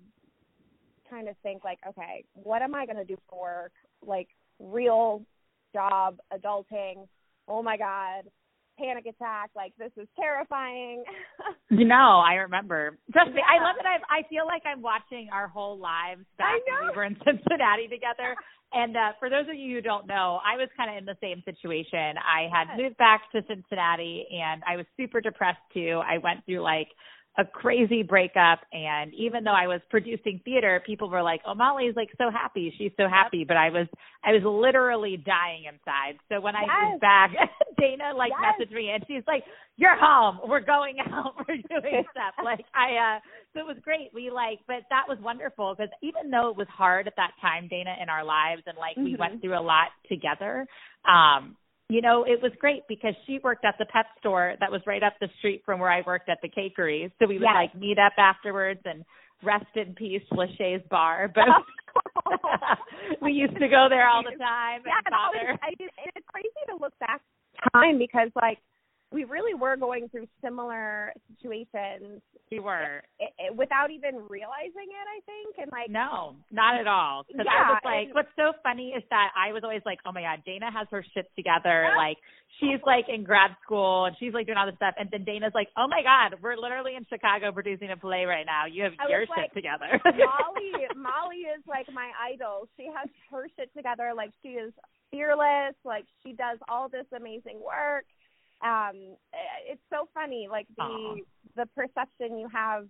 trying 1.09 1.25
of 1.25 1.33
think 1.43 1.63
like, 1.63 1.79
okay, 1.87 2.23
what 2.33 2.61
am 2.61 2.75
I 2.75 2.85
going 2.85 2.97
to 2.97 3.05
do 3.05 3.17
for 3.29 3.39
work? 3.41 3.71
Like 4.05 4.27
real 4.59 5.23
job, 5.73 6.17
adulting. 6.33 7.07
Oh 7.47 7.63
my 7.63 7.77
god, 7.77 8.29
panic 8.77 9.05
attack. 9.05 9.51
Like 9.55 9.73
this 9.77 9.91
is 9.97 10.07
terrifying. 10.19 11.03
you 11.69 11.85
know, 11.85 12.23
I 12.25 12.35
remember. 12.35 12.97
Trust 13.11 13.31
me, 13.33 13.41
I 13.41 13.63
love 13.63 13.75
that. 13.77 13.85
I 13.85 14.19
I 14.19 14.29
feel 14.29 14.45
like 14.45 14.63
I'm 14.65 14.81
watching 14.81 15.29
our 15.33 15.47
whole 15.47 15.77
lives 15.77 16.25
back 16.37 16.59
when 16.67 16.89
we 16.89 16.95
were 16.95 17.05
in 17.05 17.17
Cincinnati 17.25 17.87
together. 17.87 18.35
And 18.71 18.95
uh, 18.95 19.13
for 19.17 19.31
those 19.31 19.49
of 19.49 19.55
you 19.55 19.77
who 19.77 19.81
don't 19.81 20.05
know, 20.05 20.39
I 20.45 20.55
was 20.57 20.69
kind 20.77 20.91
of 20.91 20.97
in 20.97 21.05
the 21.05 21.17
same 21.19 21.41
situation. 21.43 22.21
I 22.21 22.45
had 22.53 22.77
moved 22.77 22.97
back 22.97 23.21
to 23.31 23.41
Cincinnati, 23.47 24.27
and 24.29 24.61
I 24.67 24.77
was 24.77 24.85
super 24.95 25.21
depressed 25.21 25.57
too. 25.73 26.01
I 26.05 26.19
went 26.19 26.45
through 26.45 26.61
like 26.61 26.87
a 27.37 27.45
crazy 27.45 28.03
breakup 28.03 28.59
and 28.73 29.13
even 29.13 29.43
though 29.43 29.53
I 29.53 29.67
was 29.67 29.81
producing 29.89 30.41
theater, 30.43 30.81
people 30.85 31.09
were 31.09 31.21
like, 31.21 31.41
"Oh, 31.45 31.53
Molly's 31.53 31.95
like 31.95 32.09
so 32.17 32.29
happy. 32.31 32.73
She's 32.77 32.91
so 32.97 33.07
happy." 33.07 33.45
But 33.47 33.55
I 33.55 33.69
was 33.69 33.87
I 34.23 34.31
was 34.31 34.43
literally 34.43 35.15
dying 35.15 35.65
inside. 35.65 36.19
So 36.27 36.41
when 36.41 36.55
yes. 36.55 36.67
I 36.69 36.83
was 36.89 36.99
back, 36.99 37.31
Dana 37.79 38.11
like 38.15 38.31
yes. 38.31 38.55
messaged 38.59 38.73
me 38.73 38.89
and 38.89 39.03
she's 39.07 39.23
like, 39.27 39.43
"You're 39.77 39.97
home. 39.97 40.39
We're 40.49 40.59
going 40.59 40.97
out. 41.13 41.35
We're 41.47 41.57
doing 41.57 42.03
stuff." 42.11 42.33
like 42.43 42.65
I 42.73 43.17
uh 43.17 43.19
so 43.53 43.59
it 43.61 43.67
was 43.67 43.77
great. 43.83 44.09
We 44.13 44.31
like 44.31 44.59
but 44.67 44.83
that 44.89 45.05
was 45.07 45.17
wonderful 45.21 45.75
because 45.77 45.91
even 46.01 46.31
though 46.31 46.49
it 46.49 46.57
was 46.57 46.67
hard 46.67 47.07
at 47.07 47.15
that 47.17 47.31
time, 47.41 47.67
Dana 47.69 47.95
in 48.01 48.09
our 48.09 48.25
lives 48.25 48.63
and 48.65 48.77
like 48.77 48.95
mm-hmm. 48.95 49.05
we 49.05 49.15
went 49.15 49.41
through 49.41 49.57
a 49.57 49.61
lot 49.61 49.89
together, 50.09 50.65
um 51.07 51.55
you 51.89 52.01
know, 52.01 52.23
it 52.23 52.39
was 52.41 52.51
great 52.59 52.83
because 52.87 53.15
she 53.25 53.39
worked 53.43 53.65
at 53.65 53.75
the 53.79 53.85
pet 53.85 54.05
store 54.19 54.53
that 54.59 54.71
was 54.71 54.81
right 54.85 55.01
up 55.01 55.13
the 55.19 55.27
street 55.39 55.63
from 55.65 55.79
where 55.79 55.91
I 55.91 56.01
worked 56.05 56.29
at 56.29 56.37
the 56.41 56.49
cakery. 56.49 57.11
So 57.19 57.27
we 57.27 57.39
would 57.39 57.43
yes. 57.43 57.55
like 57.55 57.75
meet 57.75 57.97
up 57.97 58.13
afterwards 58.17 58.81
and 58.85 59.03
rest 59.43 59.65
in 59.75 59.95
peace, 59.95 60.21
Lachey's 60.31 60.83
bar. 60.89 61.31
But 61.33 61.45
oh. 61.49 62.35
we 63.21 63.31
used 63.31 63.55
to 63.55 63.67
go 63.67 63.87
there 63.89 64.07
all 64.07 64.21
the 64.23 64.37
time. 64.37 64.81
Yeah, 64.85 65.01
and 65.03 65.11
bother. 65.11 65.59
I, 65.63 65.73
it's 66.15 66.27
crazy 66.31 66.49
to 66.69 66.77
look 66.79 66.93
back 66.99 67.21
time 67.73 67.97
because 67.97 68.29
like 68.35 68.59
we 69.11 69.23
really 69.23 69.53
were 69.53 69.75
going 69.75 70.07
through 70.09 70.27
similar 70.41 71.13
situations. 71.33 72.21
We 72.51 72.59
were 72.59 73.01
it, 73.17 73.33
it, 73.37 73.55
without 73.55 73.89
even 73.89 74.21
realizing 74.29 74.89
it. 74.89 75.05
I 75.09 75.19
think, 75.25 75.57
and 75.57 75.71
like 75.71 75.89
no, 75.89 76.35
not 76.51 76.79
at 76.79 76.85
all. 76.85 77.25
Because 77.25 77.45
yeah, 77.45 77.57
I 77.57 77.69
was 77.73 77.81
like, 77.85 78.05
and, 78.09 78.13
what's 78.13 78.33
so 78.37 78.53
funny 78.61 78.93
is 78.93 79.03
that 79.09 79.29
I 79.33 79.51
was 79.51 79.63
always 79.63 79.81
like, 79.85 79.99
oh 80.05 80.11
my 80.11 80.21
god, 80.21 80.45
Dana 80.45 80.69
has 80.71 80.87
her 80.91 81.03
shit 81.13 81.25
together. 81.35 81.89
like 81.97 82.17
she's 82.61 82.81
like 82.85 83.05
in 83.09 83.23
grad 83.23 83.57
school 83.65 84.05
and 84.05 84.15
she's 84.19 84.33
like 84.33 84.45
doing 84.45 84.57
all 84.57 84.69
this 84.69 84.77
stuff, 84.77 84.93
and 84.97 85.09
then 85.09 85.25
Dana's 85.25 85.53
like, 85.57 85.69
oh 85.77 85.89
my 85.89 86.05
god, 86.05 86.37
we're 86.41 86.57
literally 86.57 86.93
in 86.93 87.05
Chicago 87.09 87.51
producing 87.51 87.89
a 87.89 87.97
play 87.97 88.25
right 88.25 88.45
now. 88.45 88.69
You 88.69 88.85
have 88.85 88.93
I 89.01 89.09
your 89.09 89.25
shit 89.25 89.49
like, 89.49 89.53
together. 89.57 89.89
Molly, 90.05 90.85
Molly 90.97 91.49
is 91.49 91.65
like 91.65 91.89
my 91.89 92.13
idol. 92.29 92.69
She 92.77 92.85
has 92.93 93.09
her 93.33 93.49
shit 93.57 93.73
together. 93.73 94.13
Like 94.13 94.29
she 94.45 94.61
is 94.61 94.73
fearless. 95.09 95.73
Like 95.81 96.05
she 96.21 96.33
does 96.33 96.61
all 96.69 96.89
this 96.89 97.09
amazing 97.09 97.57
work 97.57 98.05
um 98.61 99.15
it's 99.67 99.81
so 99.89 100.07
funny 100.13 100.47
like 100.49 100.67
the 100.77 100.83
Aww. 100.83 101.17
the 101.55 101.65
perception 101.75 102.37
you 102.37 102.47
have 102.53 102.85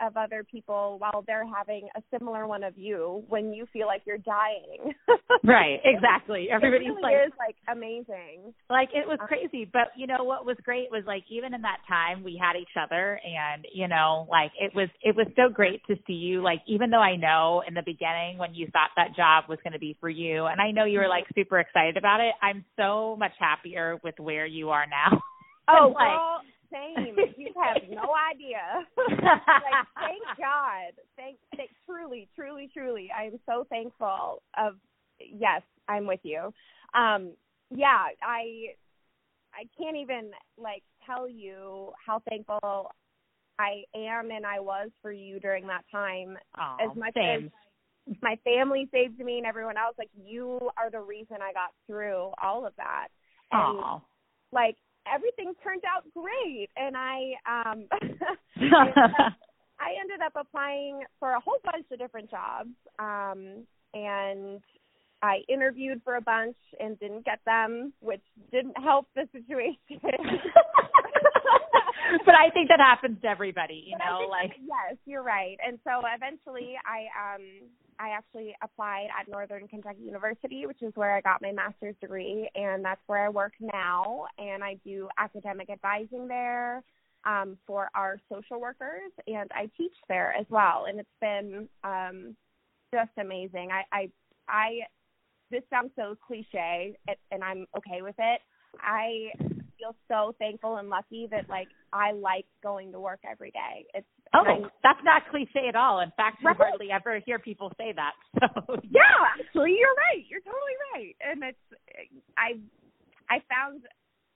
of 0.00 0.16
other 0.16 0.44
people 0.44 0.96
while 0.98 1.24
they're 1.26 1.46
having 1.46 1.88
a 1.96 2.02
similar 2.10 2.46
one 2.46 2.62
of 2.62 2.76
you 2.76 3.22
when 3.28 3.52
you 3.52 3.66
feel 3.72 3.86
like 3.86 4.02
you're 4.06 4.18
dying. 4.18 4.92
right, 5.44 5.78
exactly. 5.84 6.48
Everybody's 6.50 6.88
it 6.88 6.90
really 6.90 7.02
like 7.02 7.26
is 7.26 7.32
like 7.38 7.56
amazing. 7.68 8.54
Like 8.68 8.88
it 8.92 9.06
was 9.06 9.18
um, 9.20 9.26
crazy, 9.26 9.68
but 9.70 9.92
you 9.96 10.06
know 10.06 10.24
what 10.24 10.44
was 10.44 10.56
great 10.64 10.90
was 10.90 11.04
like 11.06 11.24
even 11.30 11.54
in 11.54 11.62
that 11.62 11.78
time 11.88 12.22
we 12.22 12.40
had 12.40 12.56
each 12.56 12.76
other 12.80 13.20
and 13.24 13.66
you 13.72 13.88
know 13.88 14.26
like 14.30 14.52
it 14.60 14.74
was 14.74 14.88
it 15.02 15.14
was 15.16 15.26
so 15.36 15.52
great 15.52 15.82
to 15.86 15.96
see 16.06 16.14
you 16.14 16.42
like 16.42 16.60
even 16.66 16.90
though 16.90 17.02
I 17.02 17.16
know 17.16 17.62
in 17.66 17.74
the 17.74 17.82
beginning 17.84 18.38
when 18.38 18.54
you 18.54 18.66
thought 18.72 18.90
that 18.96 19.16
job 19.16 19.44
was 19.48 19.58
going 19.62 19.72
to 19.72 19.78
be 19.78 19.96
for 20.00 20.08
you 20.08 20.46
and 20.46 20.60
I 20.60 20.70
know 20.70 20.84
you 20.84 20.98
were 20.98 21.04
mm-hmm. 21.04 21.10
like 21.10 21.24
super 21.34 21.58
excited 21.58 21.96
about 21.96 22.20
it, 22.20 22.34
I'm 22.42 22.64
so 22.76 23.16
much 23.18 23.32
happier 23.38 23.98
with 24.02 24.14
where 24.18 24.46
you 24.46 24.70
are 24.70 24.86
now. 24.86 25.20
Oh, 25.70 25.94
like, 25.94 26.08
girl, 26.08 26.40
same. 26.72 27.16
You 27.36 27.52
have 27.62 27.82
no 27.88 28.10
idea. 28.32 28.86
like, 28.96 29.86
thank 29.96 30.38
God. 30.38 30.92
Thank, 31.16 31.38
thank, 31.56 31.70
truly, 31.86 32.28
truly, 32.34 32.68
truly. 32.72 33.10
I 33.16 33.24
am 33.24 33.38
so 33.46 33.66
thankful 33.68 34.42
of. 34.58 34.74
Yes, 35.18 35.62
I'm 35.88 36.06
with 36.06 36.20
you. 36.22 36.52
Um, 36.94 37.32
yeah, 37.70 38.06
I, 38.22 38.74
I 39.54 39.64
can't 39.78 39.96
even 39.96 40.30
like 40.56 40.82
tell 41.04 41.28
you 41.28 41.92
how 42.04 42.22
thankful 42.28 42.90
I 43.58 43.82
am 43.94 44.30
and 44.30 44.46
I 44.46 44.60
was 44.60 44.88
for 45.02 45.12
you 45.12 45.38
during 45.40 45.66
that 45.66 45.84
time. 45.92 46.38
Aww, 46.58 46.90
as 46.90 46.96
much 46.96 47.14
same. 47.14 47.50
as 48.08 48.16
my 48.22 48.38
family 48.44 48.88
saved 48.90 49.18
me 49.18 49.38
and 49.38 49.46
everyone 49.46 49.76
else, 49.76 49.94
like 49.98 50.10
you 50.16 50.58
are 50.78 50.90
the 50.90 51.00
reason 51.00 51.36
I 51.42 51.52
got 51.52 51.70
through 51.86 52.30
all 52.42 52.66
of 52.66 52.72
that. 52.76 53.08
And 53.52 53.78
Aww. 53.78 54.00
like 54.52 54.76
everything 55.12 55.54
turned 55.62 55.82
out 55.84 56.04
great 56.14 56.68
and 56.76 56.96
I 56.96 57.32
um 57.46 57.86
I 59.80 59.96
ended 59.98 60.20
up 60.24 60.32
applying 60.36 61.00
for 61.18 61.32
a 61.32 61.40
whole 61.40 61.58
bunch 61.64 61.86
of 61.90 61.98
different 61.98 62.30
jobs. 62.30 62.70
Um 62.98 63.66
and 63.94 64.60
I 65.22 65.40
interviewed 65.48 66.00
for 66.04 66.16
a 66.16 66.20
bunch 66.20 66.56
and 66.78 66.98
didn't 66.98 67.24
get 67.24 67.40
them, 67.44 67.92
which 68.00 68.22
didn't 68.52 68.78
help 68.78 69.06
the 69.14 69.28
situation. 69.32 70.00
but 72.26 72.34
I 72.34 72.50
think 72.50 72.68
that 72.68 72.80
happens 72.80 73.20
to 73.22 73.28
everybody, 73.28 73.84
you 73.86 73.96
But 73.98 74.04
know, 74.04 74.28
like 74.28 74.52
yes, 74.60 74.96
you're 75.06 75.22
right. 75.22 75.56
And 75.66 75.78
so 75.84 76.02
eventually, 76.14 76.74
I 76.86 77.34
um 77.34 77.42
I 77.98 78.10
actually 78.10 78.54
applied 78.62 79.08
at 79.18 79.28
Northern 79.28 79.68
Kentucky 79.68 80.02
University, 80.02 80.66
which 80.66 80.82
is 80.82 80.92
where 80.94 81.14
I 81.14 81.20
got 81.20 81.42
my 81.42 81.52
master's 81.52 81.96
degree, 82.00 82.48
and 82.54 82.84
that's 82.84 83.00
where 83.06 83.26
I 83.26 83.28
work 83.28 83.52
now. 83.60 84.26
And 84.38 84.64
I 84.64 84.76
do 84.84 85.08
academic 85.18 85.68
advising 85.70 86.26
there 86.26 86.82
um, 87.24 87.58
for 87.66 87.90
our 87.94 88.18
social 88.32 88.60
workers, 88.60 89.12
and 89.26 89.50
I 89.54 89.70
teach 89.76 89.92
there 90.08 90.32
as 90.32 90.46
well. 90.48 90.86
And 90.88 91.00
it's 91.00 91.08
been 91.20 91.68
um, 91.84 92.36
just 92.92 93.10
amazing. 93.18 93.68
I, 93.70 93.84
I 93.94 94.10
I 94.48 94.70
this 95.50 95.62
sounds 95.68 95.90
so 95.96 96.16
cliche, 96.26 96.96
and 97.30 97.44
I'm 97.44 97.66
okay 97.76 98.02
with 98.02 98.16
it. 98.18 98.40
I 98.80 99.30
feel 99.78 99.94
so 100.08 100.34
thankful 100.38 100.76
and 100.76 100.88
lucky 100.88 101.26
that 101.30 101.48
like 101.48 101.68
I 101.92 102.12
like 102.12 102.46
going 102.62 102.92
to 102.92 103.00
work 103.00 103.20
every 103.28 103.50
day. 103.50 103.86
It's 103.94 104.06
oh, 104.34 104.44
I, 104.46 104.60
that's 104.82 105.00
not 105.04 105.22
cliche 105.30 105.68
at 105.68 105.76
all. 105.76 106.00
In 106.00 106.12
fact, 106.16 106.42
right. 106.44 106.56
you 106.56 106.64
hardly 106.64 106.90
ever 106.90 107.20
hear 107.24 107.38
people 107.38 107.72
say 107.78 107.92
that. 107.94 108.12
So 108.66 108.76
yeah, 108.90 109.02
actually, 109.38 109.76
you're 109.78 109.94
right. 109.94 110.24
You're 110.28 110.40
totally 110.40 110.78
right. 110.94 111.16
And 111.20 111.42
it's 111.42 111.58
I 112.38 112.58
I 113.28 113.40
found 113.48 113.82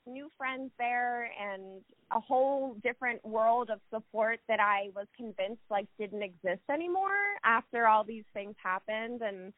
new 0.07 0.29
friends 0.37 0.71
there 0.79 1.31
and 1.41 1.81
a 2.13 2.21
whole 2.21 2.77
different 2.83 3.25
world 3.25 3.71
of 3.71 3.81
support 3.93 4.41
that 4.49 4.61
I 4.61 4.91
was 4.95 5.07
convinced 5.17 5.63
like 5.71 5.87
didn't 5.99 6.23
exist 6.23 6.63
anymore 6.71 7.17
after 7.45 7.87
all 7.87 8.05
these 8.05 8.25
things 8.35 8.55
happened 8.63 9.23
and 9.23 9.53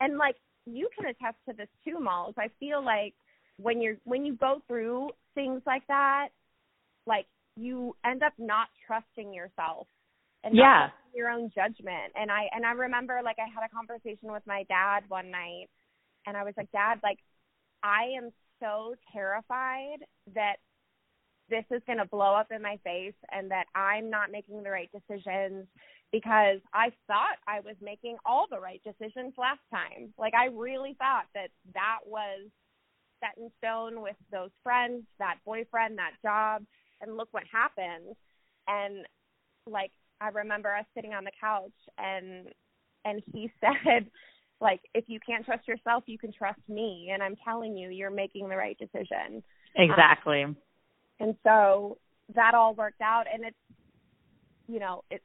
and 0.00 0.16
like 0.16 0.36
you 0.64 0.88
can 0.96 1.06
attest 1.06 1.36
to 1.48 1.54
this 1.54 1.68
too 1.84 2.00
Malls. 2.00 2.34
I 2.38 2.48
feel 2.58 2.82
like 2.82 3.14
when 3.58 3.82
you're 3.82 3.96
when 4.04 4.24
you 4.24 4.34
go 4.36 4.62
through 4.66 5.10
things 5.34 5.60
like 5.66 5.86
that 5.88 6.28
like 7.06 7.26
you 7.56 7.96
end 8.04 8.22
up 8.22 8.32
not 8.38 8.68
trusting 8.86 9.32
yourself 9.32 9.86
and 10.44 10.56
yeah. 10.56 10.88
your 11.14 11.30
own 11.30 11.50
judgment. 11.54 12.12
And 12.14 12.30
I 12.30 12.48
and 12.52 12.64
I 12.64 12.72
remember 12.72 13.20
like 13.24 13.36
I 13.38 13.48
had 13.52 13.64
a 13.64 13.74
conversation 13.74 14.32
with 14.32 14.42
my 14.46 14.64
dad 14.68 15.04
one 15.08 15.30
night 15.30 15.68
and 16.26 16.36
I 16.36 16.44
was 16.44 16.54
like 16.56 16.70
dad 16.72 17.00
like 17.02 17.18
I 17.82 18.16
am 18.16 18.30
so 18.60 18.94
terrified 19.12 19.98
that 20.34 20.56
this 21.48 21.64
is 21.70 21.82
going 21.86 21.98
to 21.98 22.06
blow 22.06 22.34
up 22.34 22.48
in 22.54 22.62
my 22.62 22.78
face 22.84 23.14
and 23.32 23.50
that 23.50 23.64
I'm 23.74 24.08
not 24.08 24.30
making 24.30 24.62
the 24.62 24.70
right 24.70 24.90
decisions 24.92 25.66
because 26.12 26.60
I 26.72 26.90
thought 27.06 27.38
I 27.46 27.60
was 27.60 27.74
making 27.82 28.16
all 28.24 28.46
the 28.50 28.60
right 28.60 28.80
decisions 28.84 29.34
last 29.36 29.60
time. 29.70 30.14
Like 30.16 30.34
I 30.34 30.46
really 30.46 30.94
thought 30.98 31.26
that 31.34 31.50
that 31.74 31.98
was 32.06 32.48
set 33.20 33.36
in 33.36 33.50
stone 33.58 34.00
with 34.00 34.16
those 34.32 34.50
friends, 34.62 35.04
that 35.18 35.38
boyfriend, 35.44 35.98
that 35.98 36.12
job, 36.22 36.62
and 37.00 37.16
look 37.16 37.28
what 37.32 37.44
happened. 37.50 38.14
And 38.66 39.06
like 39.66 39.92
I 40.20 40.28
remember 40.28 40.74
us 40.74 40.84
sitting 40.94 41.12
on 41.12 41.24
the 41.24 41.32
couch 41.40 41.70
and 41.98 42.48
and 43.04 43.22
he 43.32 43.50
said 43.60 44.06
like 44.60 44.80
if 44.94 45.04
you 45.08 45.18
can't 45.26 45.44
trust 45.44 45.66
yourself 45.66 46.04
you 46.06 46.18
can 46.18 46.32
trust 46.32 46.60
me. 46.68 47.10
And 47.12 47.22
i'm 47.22 47.36
telling 47.44 47.76
you 47.76 47.90
you're 47.90 48.10
making 48.10 48.48
the 48.48 48.56
right 48.56 48.78
decision. 48.78 49.42
Exactly. 49.76 50.42
um, 50.42 50.56
and 51.20 51.34
so 51.44 51.98
that 52.34 52.54
all 52.54 52.74
worked 52.74 53.00
out 53.00 53.24
and 53.32 53.44
it's 53.44 53.56
you 54.68 54.78
know 54.78 55.02
it's 55.10 55.24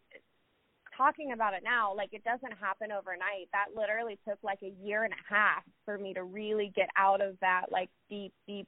talking 0.98 1.34
about 1.34 1.54
it 1.54 1.62
now 1.64 1.94
like 1.96 2.10
it 2.14 2.24
doesn't 2.24 2.58
happen 2.60 2.92
overnight. 2.92 3.50
That 3.52 3.78
literally 3.80 4.18
took 4.28 4.40
like 4.44 4.60
a 4.64 4.74
year 4.84 5.04
and 5.04 5.14
a 5.14 5.34
half 5.34 5.64
for 5.84 5.98
me 5.98 6.14
to 6.14 6.24
really 6.24 6.72
get 6.76 6.90
out 6.98 7.22
of 7.22 7.36
that 7.42 7.66
like 7.72 7.90
deep 8.10 8.34
deep 8.48 8.68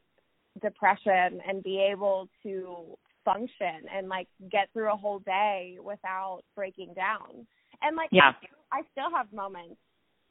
depression 0.61 1.41
and 1.47 1.63
be 1.63 1.85
able 1.91 2.29
to 2.43 2.97
function 3.25 3.85
and 3.93 4.07
like 4.07 4.27
get 4.49 4.69
through 4.73 4.91
a 4.91 4.95
whole 4.95 5.19
day 5.19 5.77
without 5.83 6.41
breaking 6.55 6.93
down 6.93 7.45
and 7.81 7.95
like 7.95 8.09
yeah. 8.11 8.31
I, 8.71 8.79
I 8.79 8.81
still 8.91 9.11
have 9.15 9.31
moments 9.33 9.77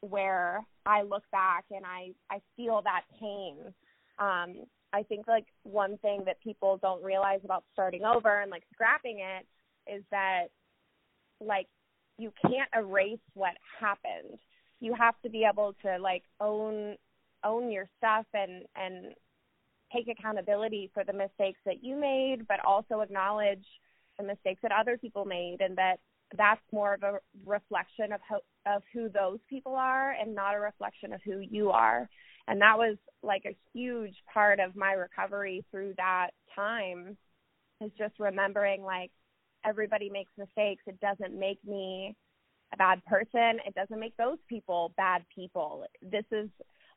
where 0.00 0.60
I 0.84 1.02
look 1.02 1.24
back 1.32 1.64
and 1.70 1.84
I 1.84 2.12
I 2.30 2.40
feel 2.56 2.82
that 2.84 3.02
pain. 3.20 3.56
Um, 4.18 4.64
I 4.92 5.02
think 5.02 5.26
like 5.28 5.46
one 5.62 5.98
thing 5.98 6.22
that 6.26 6.40
people 6.40 6.78
don't 6.80 7.02
realize 7.02 7.40
about 7.44 7.64
starting 7.72 8.04
over 8.04 8.40
and 8.40 8.50
like 8.50 8.62
scrapping 8.72 9.20
it 9.20 9.46
is 9.92 10.02
that 10.10 10.46
like 11.40 11.66
you 12.18 12.32
can't 12.42 12.70
erase 12.74 13.18
what 13.34 13.54
happened. 13.78 14.38
You 14.80 14.94
have 14.94 15.14
to 15.22 15.30
be 15.30 15.46
able 15.50 15.74
to 15.82 15.98
like 15.98 16.22
own 16.40 16.96
own 17.44 17.70
your 17.70 17.88
stuff 17.98 18.26
and 18.32 18.64
and 18.74 19.14
take 19.92 20.08
accountability 20.08 20.90
for 20.92 21.04
the 21.04 21.12
mistakes 21.12 21.58
that 21.64 21.82
you 21.82 21.96
made, 21.96 22.46
but 22.48 22.64
also 22.64 23.00
acknowledge 23.00 23.64
the 24.18 24.24
mistakes 24.24 24.60
that 24.62 24.72
other 24.72 24.96
people 24.96 25.24
made 25.24 25.58
and 25.60 25.76
that 25.76 25.96
that's 26.36 26.60
more 26.72 26.94
of 26.94 27.02
a 27.02 27.18
reflection 27.44 28.12
of 28.12 28.20
how, 28.28 28.40
of 28.66 28.82
who 28.92 29.08
those 29.08 29.38
people 29.48 29.74
are 29.76 30.12
and 30.12 30.34
not 30.34 30.54
a 30.54 30.60
reflection 30.60 31.12
of 31.12 31.20
who 31.24 31.38
you 31.38 31.70
are. 31.70 32.08
And 32.48 32.60
that 32.60 32.78
was 32.78 32.96
like 33.22 33.42
a 33.46 33.56
huge 33.72 34.14
part 34.32 34.60
of 34.60 34.76
my 34.76 34.92
recovery 34.92 35.64
through 35.70 35.94
that 35.96 36.30
time 36.54 37.16
is 37.80 37.90
just 37.98 38.14
remembering 38.18 38.82
like 38.82 39.10
everybody 39.64 40.10
makes 40.10 40.32
mistakes. 40.38 40.82
It 40.86 40.98
doesn't 41.00 41.38
make 41.38 41.58
me 41.64 42.16
a 42.72 42.76
bad 42.76 43.04
person. 43.04 43.58
It 43.66 43.74
doesn't 43.74 43.98
make 43.98 44.16
those 44.16 44.38
people 44.48 44.92
bad 44.96 45.22
people. 45.34 45.84
This 46.02 46.24
is 46.32 46.48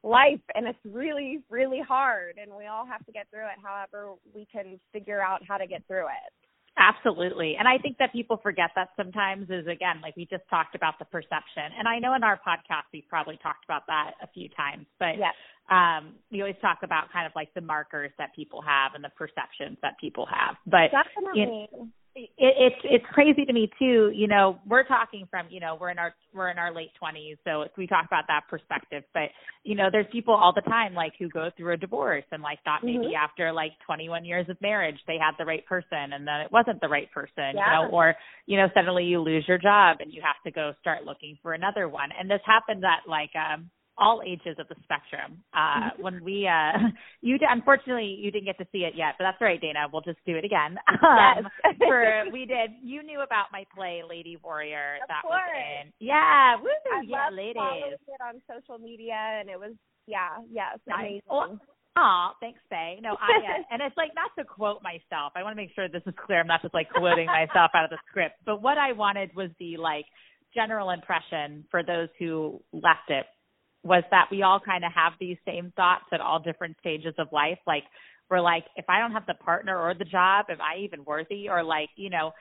life 0.04 0.40
and 0.56 0.68
it's 0.68 0.80
really 0.86 1.40
really 1.50 1.82
hard 1.86 2.38
and 2.42 2.52
we 2.56 2.68
all 2.68 2.86
have 2.86 3.06
to 3.06 3.12
get 3.12 3.28
through 3.30 3.46
it 3.46 3.60
however 3.64 4.14
we 4.34 4.48
can 4.52 4.80
figure 4.94 5.22
out 5.22 5.42
how 5.48 5.58
to 5.58 5.68
get 5.68 5.86
through 5.88 6.06
it 6.06 6.34
Absolutely. 6.80 7.56
And 7.60 7.68
I 7.68 7.78
think 7.78 7.98
that 7.98 8.14
people 8.14 8.40
forget 8.42 8.72
that 8.76 8.90
sometimes 8.96 9.50
is 9.50 9.68
again, 9.68 10.00
like 10.02 10.16
we 10.16 10.26
just 10.26 10.44
talked 10.50 10.76
about 10.76 10.98
the 10.98 11.06
perception. 11.06 11.76
And 11.78 11.88
I 11.88 12.00
know 12.00 12.16
in 12.16 12.24
our 12.24 12.38
podcast 12.38 12.88
we've 12.94 13.08
probably 13.10 13.38
talked 13.44 13.66
about 13.66 13.84
that 13.88 14.12
a 14.24 14.28
few 14.28 14.48
times, 14.50 14.86
but 14.98 15.20
yes. 15.20 15.36
um 15.70 16.16
we 16.32 16.40
always 16.40 16.56
talk 16.62 16.80
about 16.84 17.12
kind 17.12 17.28
of 17.28 17.34
like 17.36 17.54
the 17.54 17.62
markers 17.62 18.12
that 18.18 18.34
people 18.34 18.62
have 18.62 18.96
and 18.96 19.04
the 19.04 19.10
perceptions 19.10 19.78
that 19.82 20.00
people 20.00 20.26
have. 20.26 20.56
But 20.66 20.96
definitely 20.96 21.42
you 21.42 21.46
know, 21.46 21.88
it, 22.16 22.30
it's 22.38 22.82
it's 22.84 23.06
crazy 23.12 23.46
to 23.46 23.54
me 23.54 23.70
too. 23.78 24.12
You 24.14 24.28
know, 24.28 24.60
we're 24.68 24.84
talking 24.84 25.28
from 25.30 25.48
you 25.50 25.60
know 25.60 25.78
we're 25.80 25.92
in 25.92 26.00
our 26.00 26.14
we're 26.34 26.50
in 26.50 26.58
our 26.58 26.74
late 26.74 26.90
twenties, 26.98 27.38
so 27.44 27.66
we 27.78 27.88
talk 27.88 28.06
about 28.06 28.26
that 28.28 28.42
perspective. 28.50 29.04
But 29.14 29.30
you 29.64 29.76
know, 29.76 29.90
there's 29.92 30.08
people 30.12 30.34
all 30.34 30.54
the 30.54 30.62
time 30.62 30.94
like 30.94 31.14
who 31.20 31.30
go 31.30 31.50
through 31.56 31.74
a 31.74 31.78
divorce 31.78 32.24
and 32.32 32.42
like 32.42 32.64
thought 32.64 32.84
maybe 32.84 32.98
mm-hmm. 32.98 33.24
after 33.24 33.52
like 33.52 33.72
21 33.86 34.26
years 34.26 34.48
of 34.50 34.60
marriage 34.62 34.98
they 35.08 35.18
had 35.20 35.34
the 35.38 35.46
right 35.46 35.66
person 35.66 36.14
and 36.14 36.28
then 36.28 36.42
it 36.42 36.52
wasn't 36.52 36.82
the 36.82 36.90
right 36.90 37.12
person. 37.12 37.56
Yeah. 37.56 37.82
You 37.82 37.88
know, 37.88 37.92
or 37.92 38.16
you 38.46 38.58
know 38.58 38.68
suddenly 38.74 39.06
you 39.06 39.20
lose 39.20 39.46
your 39.48 39.60
job 39.60 39.98
and 40.00 40.12
you 40.12 40.22
have 40.22 40.42
to 40.46 40.52
go 40.52 40.74
start 40.82 41.06
looking 41.06 41.38
for 41.42 41.54
another 41.54 41.88
one. 41.88 42.10
And 42.18 42.30
this 42.30 42.42
happened 42.46 42.84
at 42.84 43.10
like 43.10 43.32
um 43.36 43.70
all 44.00 44.22
ages 44.26 44.56
of 44.60 44.68
the 44.68 44.76
spectrum. 44.84 45.44
Uh, 45.54 45.90
when 46.00 46.24
we, 46.24 46.48
uh, 46.48 46.90
you 47.22 47.38
unfortunately 47.42 48.18
you 48.20 48.32
didn't 48.32 48.46
get 48.46 48.58
to 48.58 48.68
see 48.72 48.80
it 48.80 48.94
yet, 48.96 49.16
but 49.18 49.26
that's 49.26 49.38
all 49.42 49.48
right, 49.48 49.62
Dana. 49.62 49.88
We'll 49.92 50.02
just 50.02 50.20
do 50.26 50.36
it 50.36 50.46
again. 50.46 50.78
Um, 51.00 51.48
yes. 51.64 51.76
for 51.80 52.24
we 52.32 52.46
did. 52.46 52.72
You 52.84 53.02
knew 53.04 53.22
about 53.22 53.48
my 53.52 53.66
play, 53.74 54.02
Lady 54.08 54.38
Warrior. 54.44 55.00
Of 55.02 55.08
that 55.08 55.22
course. 55.24 55.42
was 55.48 55.86
in. 55.86 55.94
Yeah, 56.00 56.56
woo, 56.62 56.70
I 56.70 57.02
yeah, 57.08 57.30
ladies. 57.32 57.98
it 58.06 58.22
on 58.22 58.42
social 58.46 58.78
media, 58.78 59.16
and 59.40 59.50
it 59.50 59.58
was 59.58 59.74
yeah, 60.06 60.44
yes, 60.52 60.78
amazing. 60.88 61.22
Well, 61.30 61.60
Aw, 61.96 62.34
thanks, 62.40 62.60
Faye. 62.70 63.00
No, 63.02 63.18
I 63.20 63.38
uh, 63.38 63.64
and 63.72 63.82
it's 63.82 63.98
like 63.98 64.12
not 64.16 64.32
to 64.38 64.46
quote 64.46 64.82
myself. 64.84 65.34
I 65.36 65.44
want 65.44 65.54
to 65.54 65.62
make 65.62 65.72
sure 65.74 65.88
this 65.88 66.04
is 66.06 66.14
clear. 66.26 66.42
I'm 66.42 66.48
not 66.48 66.62
just 66.62 66.74
like 66.74 66.90
quoting 66.90 67.26
myself 67.26 67.72
out 67.74 67.86
of 67.86 67.90
the 67.90 67.98
script. 68.10 68.36
But 68.46 68.62
what 68.62 68.78
I 68.78 68.92
wanted 68.94 69.36
was 69.36 69.50
the 69.60 69.78
like 69.78 70.06
general 70.54 70.92
impression 70.92 71.66
for 71.72 71.84
those 71.84 72.10
who 72.18 72.62
left 72.74 73.10
it 73.10 73.26
was 73.84 74.04
that 74.12 74.28
we 74.32 74.44
all 74.44 74.60
kind 74.60 74.84
of 74.84 74.92
have 74.94 75.14
these 75.20 75.38
same 75.46 75.72
thoughts 75.76 76.06
at 76.12 76.22
all 76.22 76.40
different 76.40 76.78
stages 76.80 77.14
of 77.18 77.28
life. 77.32 77.60
Like 77.66 77.84
we're 78.30 78.42
like, 78.42 78.66
if 78.76 78.86
I 78.90 79.00
don't 79.00 79.12
have 79.14 79.26
the 79.26 79.36
partner 79.36 79.78
or 79.78 79.94
the 79.94 80.06
job, 80.06 80.46
am 80.50 80.62
I 80.62 80.80
even 80.84 81.04
worthy? 81.06 81.50
Or 81.50 81.64
like, 81.64 81.90
you 81.96 82.10
know, 82.10 82.32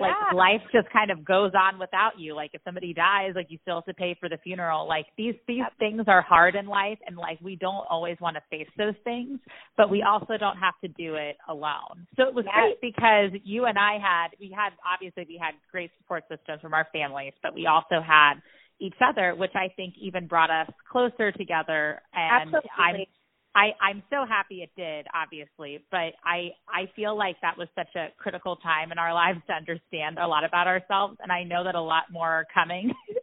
like 0.00 0.10
Yeah. 0.10 0.32
life 0.32 0.60
just 0.72 0.88
kind 0.90 1.10
of 1.10 1.24
goes 1.24 1.52
on 1.54 1.78
without 1.78 2.18
you. 2.18 2.34
Like 2.34 2.50
if 2.52 2.62
somebody 2.64 2.92
dies, 2.92 3.32
like 3.34 3.46
you 3.50 3.58
still 3.62 3.76
have 3.76 3.84
to 3.86 3.94
pay 3.94 4.16
for 4.20 4.28
the 4.28 4.38
funeral. 4.38 4.86
Like 4.86 5.06
these 5.16 5.34
these 5.46 5.62
things 5.78 6.04
are 6.06 6.22
hard 6.22 6.54
in 6.54 6.66
life 6.66 6.98
and 7.06 7.16
like 7.16 7.38
we 7.40 7.56
don't 7.56 7.86
always 7.90 8.16
want 8.20 8.36
to 8.36 8.42
face 8.50 8.68
those 8.76 8.94
things, 9.04 9.40
but 9.76 9.90
we 9.90 10.02
also 10.02 10.36
don't 10.38 10.58
have 10.58 10.74
to 10.82 10.88
do 10.88 11.14
it 11.16 11.36
alone. 11.48 12.06
So 12.16 12.24
it 12.28 12.34
was 12.34 12.44
Yes. 12.44 12.54
great 12.54 12.80
because 12.80 13.30
you 13.44 13.64
and 13.66 13.78
I 13.78 13.98
had 13.98 14.28
we 14.40 14.50
had 14.54 14.70
obviously 14.86 15.24
we 15.28 15.38
had 15.42 15.54
great 15.70 15.90
support 15.98 16.24
systems 16.28 16.60
from 16.60 16.74
our 16.74 16.86
families, 16.92 17.32
but 17.42 17.54
we 17.54 17.66
also 17.66 18.00
had 18.06 18.34
each 18.80 18.96
other, 19.04 19.34
which 19.34 19.54
I 19.54 19.68
think 19.76 19.94
even 20.00 20.26
brought 20.26 20.50
us 20.50 20.68
closer 20.90 21.32
together. 21.32 22.00
And 22.14 22.54
I'm 22.76 23.06
I, 23.54 23.70
I'm 23.82 24.02
so 24.10 24.24
happy 24.28 24.62
it 24.62 24.70
did, 24.76 25.06
obviously, 25.12 25.84
but 25.90 26.14
I 26.24 26.50
I 26.68 26.90
feel 26.94 27.16
like 27.16 27.36
that 27.42 27.58
was 27.58 27.66
such 27.74 27.94
a 27.96 28.08
critical 28.16 28.56
time 28.56 28.92
in 28.92 28.98
our 28.98 29.12
lives 29.12 29.40
to 29.48 29.52
understand 29.52 30.18
a 30.18 30.26
lot 30.26 30.44
about 30.44 30.68
ourselves, 30.68 31.16
and 31.20 31.32
I 31.32 31.42
know 31.42 31.64
that 31.64 31.74
a 31.74 31.80
lot 31.80 32.04
more 32.12 32.28
are 32.28 32.46
coming. 32.54 32.92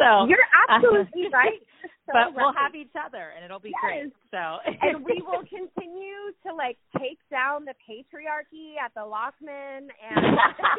so 0.00 0.24
You're 0.32 0.48
absolutely 0.68 1.28
uh, 1.28 1.36
right. 1.36 1.60
So 2.08 2.18
but 2.18 2.34
we'll 2.34 2.52
have 2.58 2.74
each 2.74 2.90
other, 2.98 3.30
and 3.36 3.44
it'll 3.44 3.60
be 3.62 3.70
Yes. 3.70 4.10
great. 4.10 4.12
So 4.32 4.58
and 4.82 5.04
we 5.04 5.22
will 5.22 5.46
continue 5.46 6.34
to 6.44 6.54
like 6.56 6.76
take 6.98 7.18
down 7.30 7.64
the 7.64 7.74
patriarchy 7.86 8.74
at 8.84 8.90
the 8.96 9.04
Lackman 9.06 9.86
and 10.02 10.18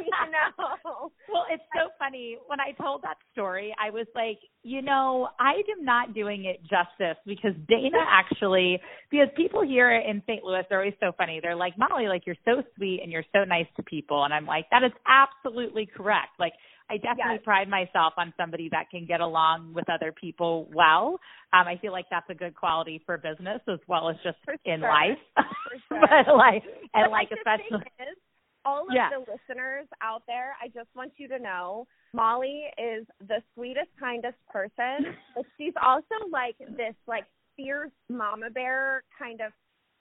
you 0.03 0.31
know 0.31 1.11
Well, 1.31 1.45
it's 1.49 1.63
so 1.73 1.89
funny. 1.97 2.37
When 2.47 2.59
I 2.59 2.71
told 2.73 3.03
that 3.03 3.15
story, 3.31 3.73
I 3.79 3.91
was 3.91 4.07
like, 4.13 4.39
you 4.63 4.81
know, 4.81 5.29
I 5.39 5.61
am 5.77 5.85
not 5.85 6.13
doing 6.13 6.45
it 6.45 6.59
justice 6.63 7.17
because 7.25 7.53
Dana 7.69 8.03
actually, 8.09 8.81
because 9.09 9.29
people 9.37 9.61
here 9.63 9.91
in 9.91 10.21
St. 10.27 10.43
Louis, 10.43 10.63
they're 10.69 10.79
always 10.79 10.95
so 10.99 11.13
funny. 11.17 11.39
They're 11.41 11.55
like, 11.55 11.77
Molly, 11.77 12.07
like 12.09 12.23
you're 12.25 12.35
so 12.43 12.61
sweet 12.75 12.99
and 13.03 13.11
you're 13.11 13.25
so 13.31 13.45
nice 13.45 13.67
to 13.77 13.83
people. 13.83 14.25
And 14.25 14.33
I'm 14.33 14.45
like, 14.45 14.65
that 14.71 14.83
is 14.83 14.91
absolutely 15.07 15.85
correct. 15.85 16.39
Like, 16.39 16.53
I 16.91 16.97
definitely 16.97 17.35
yes. 17.35 17.43
pride 17.45 17.69
myself 17.69 18.13
on 18.17 18.33
somebody 18.35 18.67
that 18.71 18.89
can 18.91 19.05
get 19.05 19.21
along 19.21 19.73
with 19.73 19.89
other 19.89 20.11
people 20.11 20.67
well. 20.73 21.19
Um, 21.53 21.65
I 21.67 21.77
feel 21.81 21.93
like 21.93 22.05
that's 22.11 22.29
a 22.29 22.33
good 22.35 22.53
quality 22.53 23.01
for 23.05 23.17
business 23.17 23.61
as 23.71 23.79
well 23.87 24.09
as 24.09 24.17
just 24.23 24.37
for 24.43 24.55
in 24.65 24.81
sure. 24.81 24.89
life. 24.89 25.17
Sure. 25.87 26.01
but 26.01 26.35
like, 26.35 26.63
and 26.93 27.05
but 27.05 27.11
like, 27.11 27.29
especially. 27.31 27.87
Is, 27.99 28.17
all 28.65 28.83
of 28.83 28.93
yeah. 28.93 29.09
the 29.09 29.19
listeners 29.19 29.87
out 30.03 30.23
there, 30.27 30.53
I 30.61 30.67
just 30.67 30.89
want 30.95 31.13
you 31.15 31.29
to 31.29 31.39
know 31.39 31.87
Molly 32.13 32.65
is 32.77 33.07
the 33.25 33.41
sweetest, 33.55 33.87
kindest 33.97 34.37
person. 34.51 35.15
but 35.33 35.45
she's 35.57 35.73
also 35.81 36.27
like 36.29 36.57
this 36.59 36.93
like 37.07 37.23
fierce 37.55 37.91
mama 38.09 38.49
bear 38.49 39.03
kind 39.17 39.39
of 39.39 39.53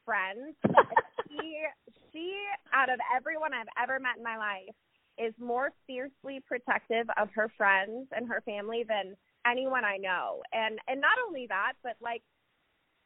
friend. 0.05 0.55
she 1.29 1.63
she 2.13 2.35
out 2.75 2.91
of 2.91 2.99
everyone 3.17 3.55
I've 3.55 3.71
ever 3.81 4.01
met 4.01 4.19
in 4.19 4.25
my 4.25 4.37
life 4.37 4.75
is 5.19 5.35
more 5.39 5.71
fiercely 5.87 6.41
protective 6.47 7.07
of 7.21 7.29
her 7.35 7.51
friends 7.57 8.09
and 8.15 8.29
her 8.29 8.43
family 8.43 8.85
than 8.87 9.17
anyone 9.47 9.85
I 9.85 9.97
know. 9.97 10.43
And 10.53 10.79
and 10.89 11.01
not 11.01 11.19
only 11.27 11.47
that, 11.49 11.75
but 11.83 11.97
like 12.01 12.23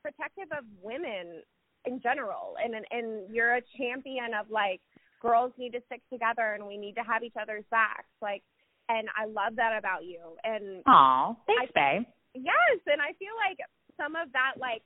protective 0.02 0.48
of 0.56 0.64
women 0.82 1.42
in 1.86 2.00
general. 2.00 2.56
And 2.62 2.74
and, 2.74 2.84
and 2.90 3.34
you're 3.34 3.56
a 3.56 3.62
champion 3.78 4.34
of 4.38 4.50
like 4.50 4.80
girls 5.20 5.52
need 5.58 5.72
to 5.72 5.80
stick 5.86 6.02
together 6.12 6.52
and 6.52 6.66
we 6.66 6.76
need 6.76 6.94
to 6.94 7.02
have 7.02 7.22
each 7.22 7.36
other's 7.40 7.64
backs. 7.70 8.12
Like, 8.20 8.42
and 8.88 9.08
I 9.16 9.24
love 9.24 9.56
that 9.56 9.76
about 9.78 10.04
you. 10.04 10.36
And 10.44 10.82
oh, 10.86 11.36
thanks, 11.46 11.72
babe. 11.74 12.04
Yes, 12.34 12.78
and 12.86 13.00
I 13.00 13.16
feel 13.18 13.32
like 13.40 13.58
some 13.96 14.16
of 14.16 14.32
that 14.32 14.60
like 14.60 14.82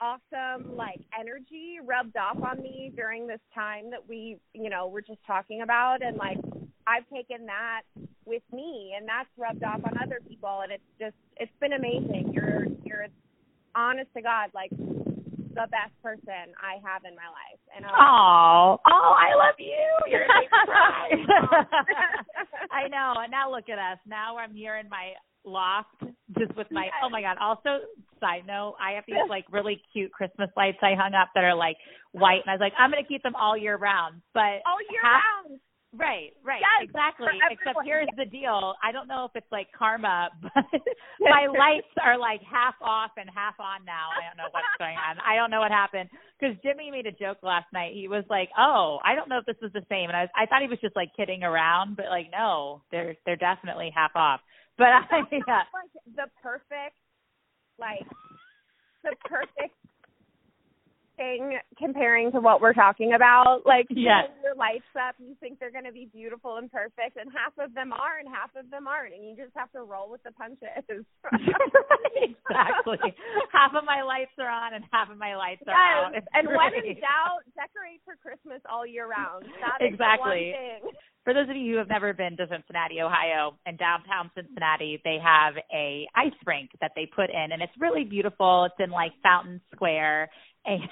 awesome 0.00 0.76
like 0.76 1.00
energy 1.18 1.78
rubbed 1.84 2.16
off 2.16 2.40
on 2.42 2.62
me 2.62 2.92
during 2.96 3.26
this 3.26 3.40
time 3.54 3.90
that 3.90 4.08
we, 4.08 4.38
you 4.54 4.70
know, 4.70 4.86
were 4.88 5.02
just 5.02 5.18
talking 5.26 5.62
about, 5.62 6.02
and 6.02 6.16
like 6.16 6.38
I've 6.86 7.08
taken 7.12 7.46
that 7.46 7.82
with 8.24 8.42
me, 8.52 8.94
and 8.96 9.08
that's 9.08 9.28
rubbed 9.36 9.62
off 9.62 9.80
on 9.84 9.98
other 10.02 10.20
people, 10.26 10.60
and 10.62 10.72
it's 10.72 10.82
just 10.98 11.14
it's 11.36 11.52
been 11.60 11.72
amazing. 11.72 12.32
You're 12.32 12.66
you're 12.84 13.06
honest 13.74 14.08
to 14.16 14.22
God 14.22 14.50
like 14.54 14.70
the 14.70 15.66
best 15.70 15.92
person 16.02 16.54
I 16.62 16.80
have 16.86 17.04
in 17.04 17.14
my 17.14 17.28
life. 17.28 17.60
And 17.76 17.84
oh, 17.84 18.80
oh, 18.80 19.14
I 19.18 19.34
love 19.36 19.56
you. 19.58 19.98
You're. 20.08 20.26
I 22.70 22.86
know. 22.88 23.14
And 23.18 23.30
now 23.30 23.50
look 23.50 23.68
at 23.68 23.78
us. 23.78 23.98
Now 24.06 24.38
I'm 24.38 24.54
here 24.54 24.76
in 24.76 24.88
my 24.88 25.12
loft 25.44 26.02
just 26.38 26.54
with 26.56 26.70
my. 26.70 26.82
Oh 26.82 26.84
yes. 26.84 26.94
Oh 27.04 27.10
my 27.10 27.22
God. 27.22 27.36
Also, 27.40 27.80
side 28.20 28.46
note, 28.46 28.76
I 28.80 28.92
have 28.92 29.04
these 29.06 29.16
like 29.28 29.44
really 29.50 29.82
cute 29.92 30.12
Christmas 30.12 30.50
lights 30.56 30.78
I 30.82 30.94
hung 30.94 31.14
up 31.14 31.30
that 31.34 31.44
are 31.44 31.54
like 31.54 31.76
white, 32.12 32.42
and 32.44 32.50
I 32.50 32.54
was 32.54 32.60
like, 32.60 32.74
I'm 32.78 32.90
gonna 32.90 33.04
keep 33.04 33.22
them 33.22 33.34
all 33.34 33.56
year 33.56 33.76
round. 33.76 34.22
But 34.34 34.62
all 34.68 34.80
year 34.90 35.02
half, 35.02 35.22
round. 35.48 35.60
Right, 35.90 36.30
right, 36.46 36.62
yes, 36.62 36.86
exactly. 36.86 37.26
Except 37.50 37.78
here's 37.84 38.06
the 38.16 38.24
deal. 38.24 38.74
I 38.78 38.92
don't 38.92 39.08
know 39.08 39.24
if 39.24 39.32
it's 39.34 39.50
like 39.50 39.66
karma, 39.76 40.30
but 40.42 40.62
my 41.20 41.50
lights 41.50 41.90
are 41.98 42.16
like 42.16 42.40
half 42.46 42.74
off 42.80 43.10
and 43.16 43.28
half 43.34 43.58
on 43.58 43.84
now. 43.84 44.14
I 44.14 44.22
don't 44.22 44.38
know 44.38 44.46
what's 44.54 44.70
going 44.78 44.94
on. 44.94 45.18
I 45.18 45.34
don't 45.34 45.50
know 45.50 45.58
what 45.58 45.72
happened 45.72 46.08
because 46.38 46.54
Jimmy 46.62 46.92
made 46.92 47.06
a 47.06 47.12
joke 47.12 47.38
last 47.42 47.66
night. 47.72 47.90
He 47.94 48.06
was 48.06 48.22
like, 48.30 48.50
"Oh, 48.56 49.00
I 49.02 49.16
don't 49.16 49.28
know 49.28 49.38
if 49.38 49.46
this 49.46 49.58
is 49.66 49.72
the 49.72 49.82
same," 49.90 50.06
and 50.06 50.16
I 50.16 50.30
was, 50.30 50.30
I 50.38 50.46
thought 50.46 50.62
he 50.62 50.70
was 50.70 50.78
just 50.78 50.94
like 50.94 51.10
kidding 51.16 51.42
around, 51.42 51.96
but 51.96 52.06
like, 52.06 52.30
no, 52.30 52.82
they're 52.92 53.16
they're 53.26 53.34
definitely 53.34 53.90
half 53.90 54.14
off. 54.14 54.40
But 54.78 54.94
I, 55.10 55.26
yeah. 55.32 55.42
Uh 55.42 55.74
like 55.74 55.92
the 56.14 56.26
perfect, 56.40 56.96
like 57.80 58.06
the 59.04 59.16
perfect 59.26 59.74
thing 61.20 61.60
comparing 61.76 62.32
to 62.32 62.40
what 62.40 62.64
we're 62.64 62.72
talking 62.72 63.12
about. 63.12 63.68
Like 63.68 63.84
yes. 63.92 64.32
your 64.40 64.56
lights 64.56 64.88
up, 64.96 65.20
you 65.20 65.36
think 65.36 65.60
they're 65.60 65.70
going 65.70 65.84
to 65.84 65.92
be 65.92 66.08
beautiful 66.08 66.56
and 66.56 66.72
perfect, 66.72 67.20
and 67.20 67.28
half 67.28 67.52
of 67.60 67.76
them 67.76 67.92
are, 67.92 68.16
and 68.16 68.26
half 68.26 68.48
of 68.56 68.72
them 68.72 68.88
aren't, 68.88 69.12
and 69.12 69.28
you 69.28 69.36
just 69.36 69.52
have 69.52 69.70
to 69.76 69.84
roll 69.84 70.08
with 70.08 70.24
the 70.24 70.32
punches. 70.32 70.64
exactly. 72.16 73.12
half 73.52 73.76
of 73.76 73.84
my 73.84 74.00
lights 74.00 74.32
are 74.40 74.48
on, 74.48 74.72
and 74.72 74.84
half 74.88 75.12
of 75.12 75.20
my 75.20 75.36
lights 75.36 75.60
are 75.68 75.76
yes. 75.76 75.92
out. 75.92 76.10
It's 76.16 76.30
and 76.32 76.48
great. 76.48 76.56
when 76.56 76.72
in 76.80 76.96
doubt, 77.04 77.44
decorate 77.52 78.00
for 78.08 78.16
Christmas 78.24 78.64
all 78.64 78.88
year 78.88 79.04
round. 79.04 79.44
That 79.60 79.84
exactly. 79.84 80.56
For 81.24 81.34
those 81.34 81.50
of 81.50 81.56
you 81.56 81.76
who 81.76 81.78
have 81.78 81.92
never 81.92 82.14
been 82.14 82.34
to 82.38 82.48
Cincinnati, 82.48 83.02
Ohio, 83.04 83.52
and 83.66 83.76
downtown 83.76 84.30
Cincinnati, 84.34 85.02
they 85.04 85.18
have 85.22 85.52
a 85.68 86.08
ice 86.16 86.32
rink 86.46 86.70
that 86.80 86.92
they 86.96 87.04
put 87.04 87.28
in, 87.28 87.52
and 87.52 87.60
it's 87.60 87.76
really 87.78 88.04
beautiful. 88.04 88.64
It's 88.64 88.80
in 88.80 88.90
like 88.90 89.12
Fountain 89.22 89.60
Square, 89.74 90.30
and 90.66 90.82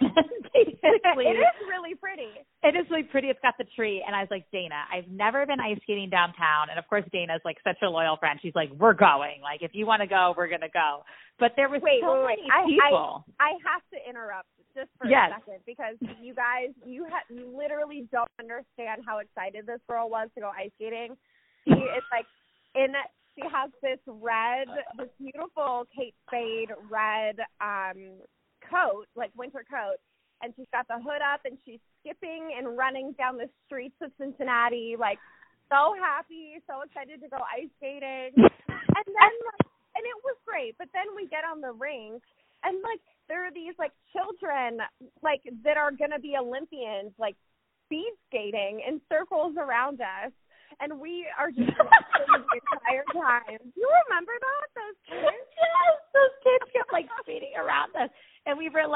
basically 0.54 1.28
it 1.32 1.36
is 1.36 1.56
really 1.68 1.94
pretty. 1.94 2.32
It 2.62 2.74
is 2.74 2.86
really 2.90 3.04
pretty. 3.04 3.28
It's 3.28 3.40
got 3.42 3.54
the 3.58 3.66
tree, 3.76 4.02
and 4.06 4.16
I 4.16 4.20
was 4.20 4.28
like, 4.30 4.46
Dana, 4.52 4.88
I've 4.92 5.08
never 5.08 5.44
been 5.46 5.60
ice 5.60 5.78
skating 5.82 6.10
downtown, 6.10 6.70
and 6.70 6.78
of 6.78 6.88
course 6.88 7.04
Dana's 7.12 7.42
like 7.44 7.56
such 7.64 7.78
a 7.82 7.88
loyal 7.88 8.16
friend. 8.16 8.38
She's 8.40 8.54
like, 8.54 8.70
we're 8.78 8.94
going. 8.96 9.40
Like 9.42 9.60
if 9.62 9.72
you 9.74 9.86
want 9.86 10.02
to 10.02 10.08
go, 10.08 10.34
we're 10.36 10.48
gonna 10.48 10.72
go. 10.72 11.04
But 11.38 11.52
there 11.56 11.68
was 11.68 11.82
wait, 11.82 12.00
so 12.02 12.24
wait, 12.26 12.40
many 12.40 12.48
wait. 12.48 12.80
people. 12.80 13.24
I, 13.38 13.44
I, 13.44 13.48
I 13.48 13.50
have 13.62 13.84
to 13.94 13.98
interrupt 14.08 14.48
just 14.74 14.90
for 14.98 15.06
yes. 15.06 15.30
a 15.30 15.40
second 15.40 15.60
because 15.66 15.96
you 16.20 16.34
guys, 16.34 16.74
you 16.86 17.06
ha- 17.08 17.28
you 17.30 17.46
literally 17.52 18.08
don't 18.10 18.30
understand 18.40 19.02
how 19.06 19.18
excited 19.18 19.66
this 19.66 19.80
girl 19.88 20.08
was 20.10 20.28
to 20.34 20.40
go 20.40 20.50
ice 20.50 20.72
skating. 20.76 21.16
She 21.64 21.76
is 21.76 22.04
like 22.10 22.26
in. 22.74 22.94
She 23.38 23.46
has 23.54 23.70
this 23.82 24.02
red, 24.04 24.66
this 24.98 25.06
beautiful 25.16 25.86
Kate 25.94 26.14
Spade 26.26 26.74
red 26.90 27.38
um 27.62 28.18
coat, 28.70 29.06
like 29.16 29.30
winter 29.36 29.64
coat, 29.64 29.98
and 30.42 30.52
she's 30.56 30.70
got 30.72 30.86
the 30.88 31.00
hood 31.02 31.22
up 31.24 31.42
and 31.44 31.58
she's 31.64 31.80
skipping 32.00 32.54
and 32.56 32.76
running 32.76 33.12
down 33.18 33.36
the 33.36 33.48
streets 33.66 33.96
of 34.02 34.12
Cincinnati, 34.20 34.94
like 34.98 35.18
so 35.68 35.94
happy, 35.98 36.60
so 36.68 36.82
excited 36.82 37.20
to 37.20 37.28
go 37.28 37.38
ice 37.48 37.68
skating. 37.76 38.32
and 38.38 39.06
then 39.06 39.34
like 39.52 39.66
and 39.96 40.06
it 40.06 40.18
was 40.22 40.36
great, 40.46 40.78
but 40.78 40.88
then 40.94 41.10
we 41.16 41.26
get 41.26 41.42
on 41.42 41.60
the 41.60 41.72
rink 41.72 42.22
and 42.64 42.78
like 42.82 43.00
there 43.28 43.44
are 43.46 43.52
these 43.52 43.74
like 43.78 43.92
children 44.14 44.78
like 45.22 45.42
that 45.64 45.76
are 45.76 45.90
gonna 45.92 46.18
be 46.18 46.36
Olympians, 46.38 47.12
like 47.18 47.36
speed 47.86 48.12
skating 48.28 48.80
in 48.86 49.00
circles 49.08 49.56
around 49.58 50.00
us. 50.00 50.32
And 50.80 51.00
we 51.00 51.26
are 51.34 51.50
just 51.50 51.74
the 51.74 51.84
entire 52.70 53.02
time. 53.10 53.58
Do 53.58 53.80
you 53.80 53.90
remember 54.06 54.30
that? 54.30 54.66
Those 54.78 54.98
kids? 55.10 55.27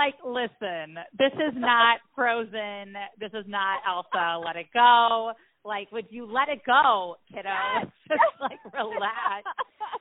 Like, 0.02 0.14
listen, 0.24 0.96
this 1.18 1.32
is 1.34 1.54
not 1.54 2.00
Frozen. 2.14 2.94
This 3.20 3.30
is 3.34 3.44
not 3.46 3.80
Elsa. 3.86 4.42
Let 4.44 4.56
it 4.56 4.66
go. 4.74 5.32
Like, 5.64 5.92
would 5.92 6.06
you 6.10 6.26
let 6.26 6.48
it 6.48 6.60
go, 6.66 7.16
kiddo? 7.28 7.48
Just 8.08 8.20
like 8.40 8.58
relax. 8.74 9.46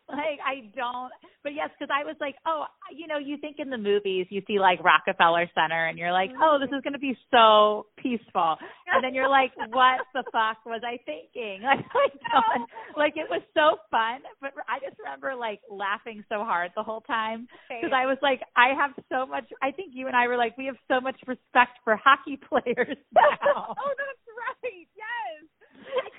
like, 0.09 0.39
I 0.41 0.65
don't. 0.75 1.11
But 1.43 1.53
yes, 1.53 1.69
because 1.73 1.89
I 1.89 2.05
was 2.05 2.15
like, 2.21 2.35
oh, 2.45 2.65
you 2.93 3.07
know, 3.07 3.17
you 3.17 3.37
think 3.37 3.57
in 3.57 3.69
the 3.69 3.77
movies 3.77 4.27
you 4.29 4.41
see 4.45 4.59
like 4.59 4.83
Rockefeller 4.83 5.49
Center, 5.55 5.87
and 5.87 5.97
you're 5.97 6.11
like, 6.11 6.29
oh, 6.37 6.57
this 6.59 6.67
mm-hmm. 6.67 6.75
is 6.75 6.83
going 6.83 6.93
to 6.93 7.01
be 7.01 7.17
so 7.31 7.87
peaceful, 7.97 8.57
and 8.93 9.03
then 9.03 9.13
you're 9.13 9.29
like, 9.29 9.51
what 9.73 10.05
the 10.13 10.23
fuck 10.31 10.61
was 10.65 10.81
I 10.85 10.97
thinking? 11.05 11.61
Like, 11.71 11.85
oh 11.95 12.03
I 12.03 12.57
don't, 12.57 12.69
like 12.97 13.13
it 13.15 13.29
was 13.29 13.41
so 13.53 13.79
fun, 13.91 14.21
but 14.41 14.51
I 14.67 14.79
just 14.83 14.97
remember 14.99 15.35
like 15.35 15.61
laughing 15.69 16.23
so 16.27 16.43
hard 16.43 16.71
the 16.75 16.83
whole 16.83 17.01
time 17.01 17.47
because 17.69 17.93
I 17.95 18.05
was 18.05 18.17
like, 18.21 18.41
I 18.55 18.73
have 18.75 18.91
so 19.07 19.25
much. 19.25 19.45
I 19.61 19.71
think 19.71 19.91
you 19.93 20.07
and 20.07 20.15
I 20.15 20.27
were 20.27 20.37
like, 20.37 20.57
we 20.57 20.65
have 20.65 20.79
so 20.87 20.99
much 20.99 21.15
respect 21.27 21.79
for 21.83 21.95
hockey 21.95 22.37
players 22.49 22.97
now. 23.13 23.75
oh, 23.77 23.93
that's 23.95 24.25
right. 24.35 24.87
Yes. 24.91 25.47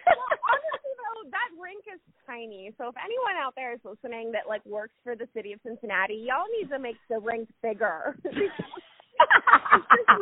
well, 0.06 0.32
honestly, 0.48 0.52
though, 0.52 0.58
that 0.58 0.61
rink 1.72 1.84
is 1.88 2.00
tiny. 2.26 2.72
So 2.78 2.88
if 2.88 2.94
anyone 3.02 3.36
out 3.40 3.54
there 3.56 3.72
is 3.72 3.80
listening 3.84 4.32
that 4.32 4.48
like 4.48 4.64
works 4.66 4.94
for 5.02 5.16
the 5.16 5.28
city 5.34 5.52
of 5.52 5.60
Cincinnati, 5.66 6.26
y'all 6.26 6.48
need 6.60 6.68
to 6.70 6.78
make 6.78 6.96
the 7.08 7.18
rink 7.18 7.48
bigger. 7.62 8.16
There's 8.24 8.50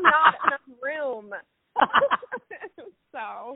not 0.03 0.35
enough 0.47 0.67
room. 0.83 1.31
so 3.13 3.55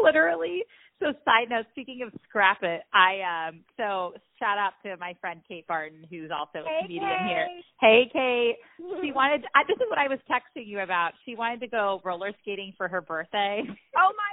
literally 0.00 0.62
so 0.98 1.12
side 1.24 1.48
note 1.50 1.66
speaking 1.70 2.02
of 2.02 2.12
scrap 2.28 2.58
it 2.62 2.82
i 2.92 3.20
um 3.22 3.60
so 3.76 4.14
shout 4.38 4.58
out 4.58 4.72
to 4.82 4.96
my 4.98 5.14
friend 5.20 5.40
kate 5.46 5.66
barton 5.66 6.04
who's 6.10 6.30
also 6.30 6.66
hey, 6.66 6.78
a 6.78 6.82
comedian 6.82 7.04
Kate. 7.04 7.26
here 7.26 7.46
hey 7.80 8.10
kate 8.12 8.56
she 9.02 9.12
wanted 9.12 9.44
I, 9.54 9.62
this 9.68 9.76
is 9.76 9.86
what 9.88 9.98
i 9.98 10.08
was 10.08 10.18
texting 10.30 10.66
you 10.66 10.80
about 10.80 11.12
she 11.24 11.36
wanted 11.36 11.60
to 11.60 11.68
go 11.68 12.00
roller 12.04 12.32
skating 12.40 12.72
for 12.76 12.88
her 12.88 13.00
birthday 13.00 13.62
oh 13.66 14.12
my 14.16 14.25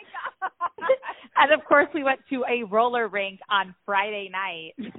and 1.38 1.52
of 1.52 1.65
course 1.65 1.88
we 1.93 2.04
went 2.04 2.19
to 2.30 2.43
a 2.50 2.63
roller 2.63 3.08
rink 3.08 3.39
on 3.50 3.76
friday 3.86 4.30
night 4.32 4.93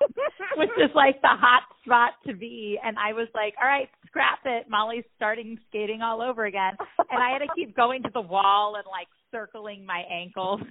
which 0.56 0.70
is 0.78 0.90
like 0.94 1.20
the 1.22 1.28
hot 1.28 1.62
spot 1.84 2.12
to 2.26 2.34
be. 2.34 2.78
And 2.82 2.96
I 2.98 3.12
was 3.12 3.28
like, 3.34 3.54
all 3.60 3.68
right, 3.68 3.88
scrap 4.06 4.40
it. 4.44 4.66
Molly's 4.68 5.04
starting 5.16 5.58
skating 5.68 6.02
all 6.02 6.22
over 6.22 6.44
again. 6.46 6.72
And 7.10 7.22
I 7.22 7.30
had 7.30 7.38
to 7.38 7.48
keep 7.54 7.76
going 7.76 8.02
to 8.04 8.10
the 8.12 8.20
wall 8.20 8.74
and 8.76 8.84
like 8.90 9.08
circling 9.30 9.84
my 9.84 10.02
ankles. 10.10 10.60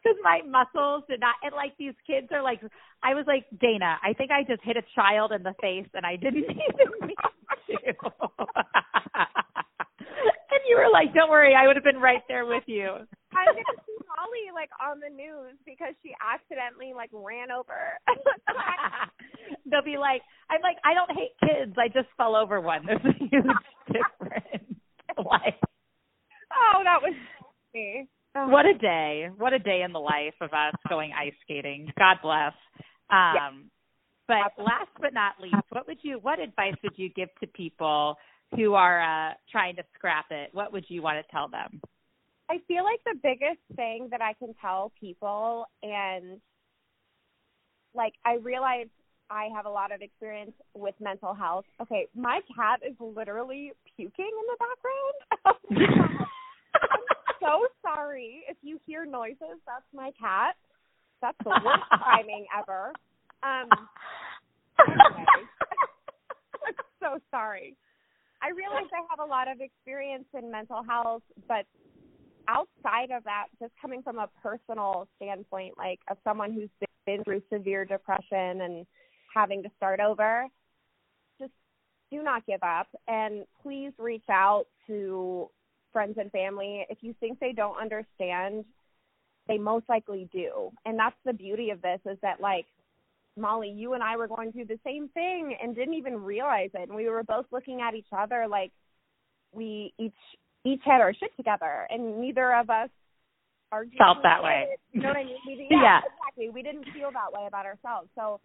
Because 0.00 0.18
my 0.22 0.40
muscles 0.48 1.02
did 1.08 1.18
not 1.18 1.34
and 1.42 1.52
like 1.52 1.76
these 1.76 1.92
kids 2.06 2.28
are 2.30 2.40
like 2.40 2.60
I 3.02 3.14
was 3.14 3.24
like, 3.26 3.44
Dana, 3.60 3.98
I 4.00 4.12
think 4.12 4.30
I 4.30 4.44
just 4.44 4.62
hit 4.62 4.76
a 4.76 4.82
child 4.94 5.32
in 5.32 5.42
the 5.42 5.54
face 5.60 5.88
and 5.92 6.06
I 6.06 6.14
didn't 6.14 6.44
even 6.44 7.08
mean 7.08 7.16
to. 7.84 8.84
You 10.68 10.76
were 10.76 10.92
like, 10.92 11.14
Don't 11.14 11.30
worry, 11.30 11.54
I 11.54 11.66
would 11.66 11.76
have 11.76 11.84
been 11.84 12.00
right 12.00 12.22
there 12.28 12.46
with 12.46 12.64
you. 12.66 12.88
I'm 13.32 13.52
gonna 13.52 13.80
see 13.84 13.98
Molly 14.08 14.52
like 14.54 14.70
on 14.80 15.00
the 15.00 15.12
news 15.12 15.56
because 15.64 15.94
she 16.02 16.12
accidentally 16.20 16.92
like 16.94 17.10
ran 17.12 17.50
over. 17.50 17.96
They'll 19.70 19.84
be 19.84 19.98
like, 19.98 20.22
I'm 20.50 20.60
like, 20.62 20.76
I 20.84 20.94
don't 20.94 21.12
hate 21.12 21.36
kids. 21.40 21.76
I 21.76 21.88
just 21.88 22.08
fell 22.16 22.36
over 22.36 22.60
one. 22.60 22.82
There's 22.86 23.04
a 23.04 23.16
huge 23.18 23.64
difference. 23.88 24.68
like, 25.18 25.60
oh, 26.52 26.80
that 26.84 27.00
was 27.02 27.14
me. 27.74 28.08
Oh. 28.36 28.48
What 28.48 28.66
a 28.66 28.76
day! 28.76 29.28
What 29.36 29.52
a 29.52 29.58
day 29.58 29.82
in 29.84 29.92
the 29.92 30.00
life 30.00 30.36
of 30.40 30.52
us 30.52 30.74
going 30.88 31.12
ice 31.12 31.34
skating. 31.42 31.90
God 31.98 32.16
bless. 32.22 32.52
Um, 33.10 33.34
yeah. 33.34 33.50
But 34.28 34.62
last 34.62 34.92
but 35.00 35.14
not 35.14 35.40
least, 35.40 35.56
what 35.70 35.86
would 35.86 35.98
you? 36.02 36.18
What 36.20 36.38
advice 36.38 36.74
would 36.82 36.92
you 36.96 37.08
give 37.08 37.30
to 37.40 37.46
people 37.46 38.16
who 38.58 38.74
are 38.74 39.00
uh, 39.00 39.34
trying 39.50 39.76
to 39.76 39.84
scrap 39.94 40.26
it? 40.30 40.50
What 40.52 40.72
would 40.72 40.84
you 40.88 41.00
want 41.00 41.24
to 41.24 41.32
tell 41.32 41.48
them? 41.48 41.80
I 42.50 42.58
feel 42.66 42.82
like 42.82 43.00
the 43.04 43.18
biggest 43.22 43.60
thing 43.76 44.08
that 44.10 44.22
I 44.22 44.32
can 44.32 44.54
tell 44.60 44.90
people, 44.98 45.66
and 45.82 46.40
like 47.94 48.14
I 48.24 48.36
realize 48.36 48.86
I 49.30 49.48
have 49.54 49.66
a 49.66 49.70
lot 49.70 49.92
of 49.92 50.00
experience 50.00 50.52
with 50.74 50.94
mental 51.00 51.34
health. 51.34 51.66
Okay, 51.80 52.06
my 52.16 52.40
cat 52.56 52.80
is 52.86 52.94
literally 52.98 53.72
puking 53.96 54.30
in 54.30 54.46
the 54.48 54.56
background. 55.44 56.18
I'm 56.74 57.00
so 57.40 57.66
sorry 57.82 58.44
if 58.48 58.56
you 58.62 58.80
hear 58.86 59.04
noises. 59.04 59.60
That's 59.66 59.84
my 59.94 60.10
cat. 60.18 60.56
That's 61.20 61.36
the 61.44 61.50
worst 61.50 61.84
timing 62.04 62.46
ever. 62.58 62.92
Um, 63.42 63.68
anyway, 64.88 65.26
I'm 66.66 66.74
so 67.00 67.18
sorry. 67.30 67.76
I 68.42 68.50
realize 68.50 68.88
I 68.92 69.02
have 69.10 69.26
a 69.26 69.28
lot 69.28 69.48
of 69.48 69.60
experience 69.60 70.26
in 70.36 70.50
mental 70.50 70.82
health, 70.82 71.22
but 71.48 71.66
outside 72.48 73.10
of 73.10 73.24
that, 73.24 73.46
just 73.60 73.72
coming 73.80 74.02
from 74.02 74.18
a 74.18 74.28
personal 74.42 75.08
standpoint, 75.16 75.74
like 75.76 76.00
of 76.10 76.18
someone 76.24 76.52
who's 76.52 76.70
been 77.04 77.24
through 77.24 77.42
severe 77.52 77.84
depression 77.84 78.60
and 78.60 78.86
having 79.34 79.62
to 79.62 79.70
start 79.76 80.00
over, 80.00 80.46
just 81.40 81.52
do 82.10 82.22
not 82.22 82.46
give 82.46 82.62
up 82.62 82.86
and 83.06 83.44
please 83.62 83.92
reach 83.98 84.28
out 84.30 84.66
to 84.86 85.50
friends 85.92 86.16
and 86.18 86.30
family. 86.30 86.86
If 86.88 86.98
you 87.00 87.14
think 87.20 87.40
they 87.40 87.52
don't 87.52 87.80
understand, 87.80 88.64
they 89.48 89.58
most 89.58 89.88
likely 89.88 90.28
do. 90.32 90.70
And 90.84 90.98
that's 90.98 91.16
the 91.24 91.32
beauty 91.32 91.70
of 91.70 91.82
this 91.82 92.00
is 92.06 92.18
that 92.22 92.40
like 92.40 92.66
Molly, 93.38 93.70
you 93.70 93.94
and 93.94 94.02
I 94.02 94.16
were 94.16 94.28
going 94.28 94.52
through 94.52 94.66
the 94.66 94.78
same 94.84 95.08
thing 95.08 95.56
and 95.62 95.74
didn't 95.74 95.94
even 95.94 96.22
realize 96.22 96.70
it. 96.74 96.88
And 96.88 96.96
we 96.96 97.08
were 97.08 97.22
both 97.22 97.46
looking 97.50 97.80
at 97.80 97.94
each 97.94 98.08
other 98.16 98.46
like 98.48 98.72
we 99.52 99.92
each 99.98 100.12
each 100.64 100.82
had 100.84 101.00
our 101.00 101.14
shit 101.14 101.34
together 101.36 101.86
and 101.88 102.20
neither 102.20 102.54
of 102.54 102.68
us 102.68 102.90
are 103.72 103.84
felt 103.96 104.18
that 104.22 104.42
way. 104.42 104.66
You 104.92 105.02
know 105.02 105.08
what 105.08 105.16
I 105.18 105.24
mean? 105.24 105.36
We, 105.46 105.66
yeah, 105.70 105.82
yeah, 105.82 105.98
exactly. 105.98 106.50
We 106.50 106.62
didn't 106.62 106.86
feel 106.94 107.10
that 107.12 107.32
way 107.32 107.46
about 107.46 107.66
ourselves. 107.66 108.08
So 108.14 108.40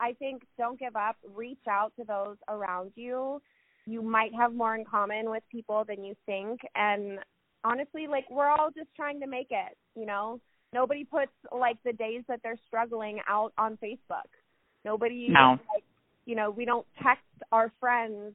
I 0.00 0.12
think 0.12 0.42
don't 0.56 0.78
give 0.78 0.96
up. 0.96 1.16
Reach 1.34 1.58
out 1.68 1.92
to 1.98 2.04
those 2.04 2.36
around 2.48 2.92
you. 2.94 3.40
You 3.86 4.02
might 4.02 4.34
have 4.34 4.54
more 4.54 4.74
in 4.76 4.84
common 4.84 5.30
with 5.30 5.42
people 5.50 5.84
than 5.88 6.04
you 6.04 6.14
think. 6.26 6.60
And 6.74 7.18
honestly, 7.64 8.06
like 8.06 8.24
we're 8.30 8.48
all 8.48 8.70
just 8.74 8.88
trying 8.94 9.20
to 9.20 9.26
make 9.26 9.48
it, 9.50 9.76
you 9.94 10.06
know? 10.06 10.40
Nobody 10.72 11.04
puts 11.04 11.32
like 11.56 11.78
the 11.84 11.92
days 11.92 12.22
that 12.28 12.40
they're 12.42 12.58
struggling 12.66 13.20
out 13.28 13.52
on 13.56 13.78
Facebook. 13.82 14.28
Nobody 14.84 15.28
no. 15.30 15.58
like 15.74 15.84
you 16.26 16.34
know, 16.34 16.50
we 16.50 16.66
don't 16.66 16.86
text 17.02 17.24
our 17.52 17.72
friends 17.80 18.34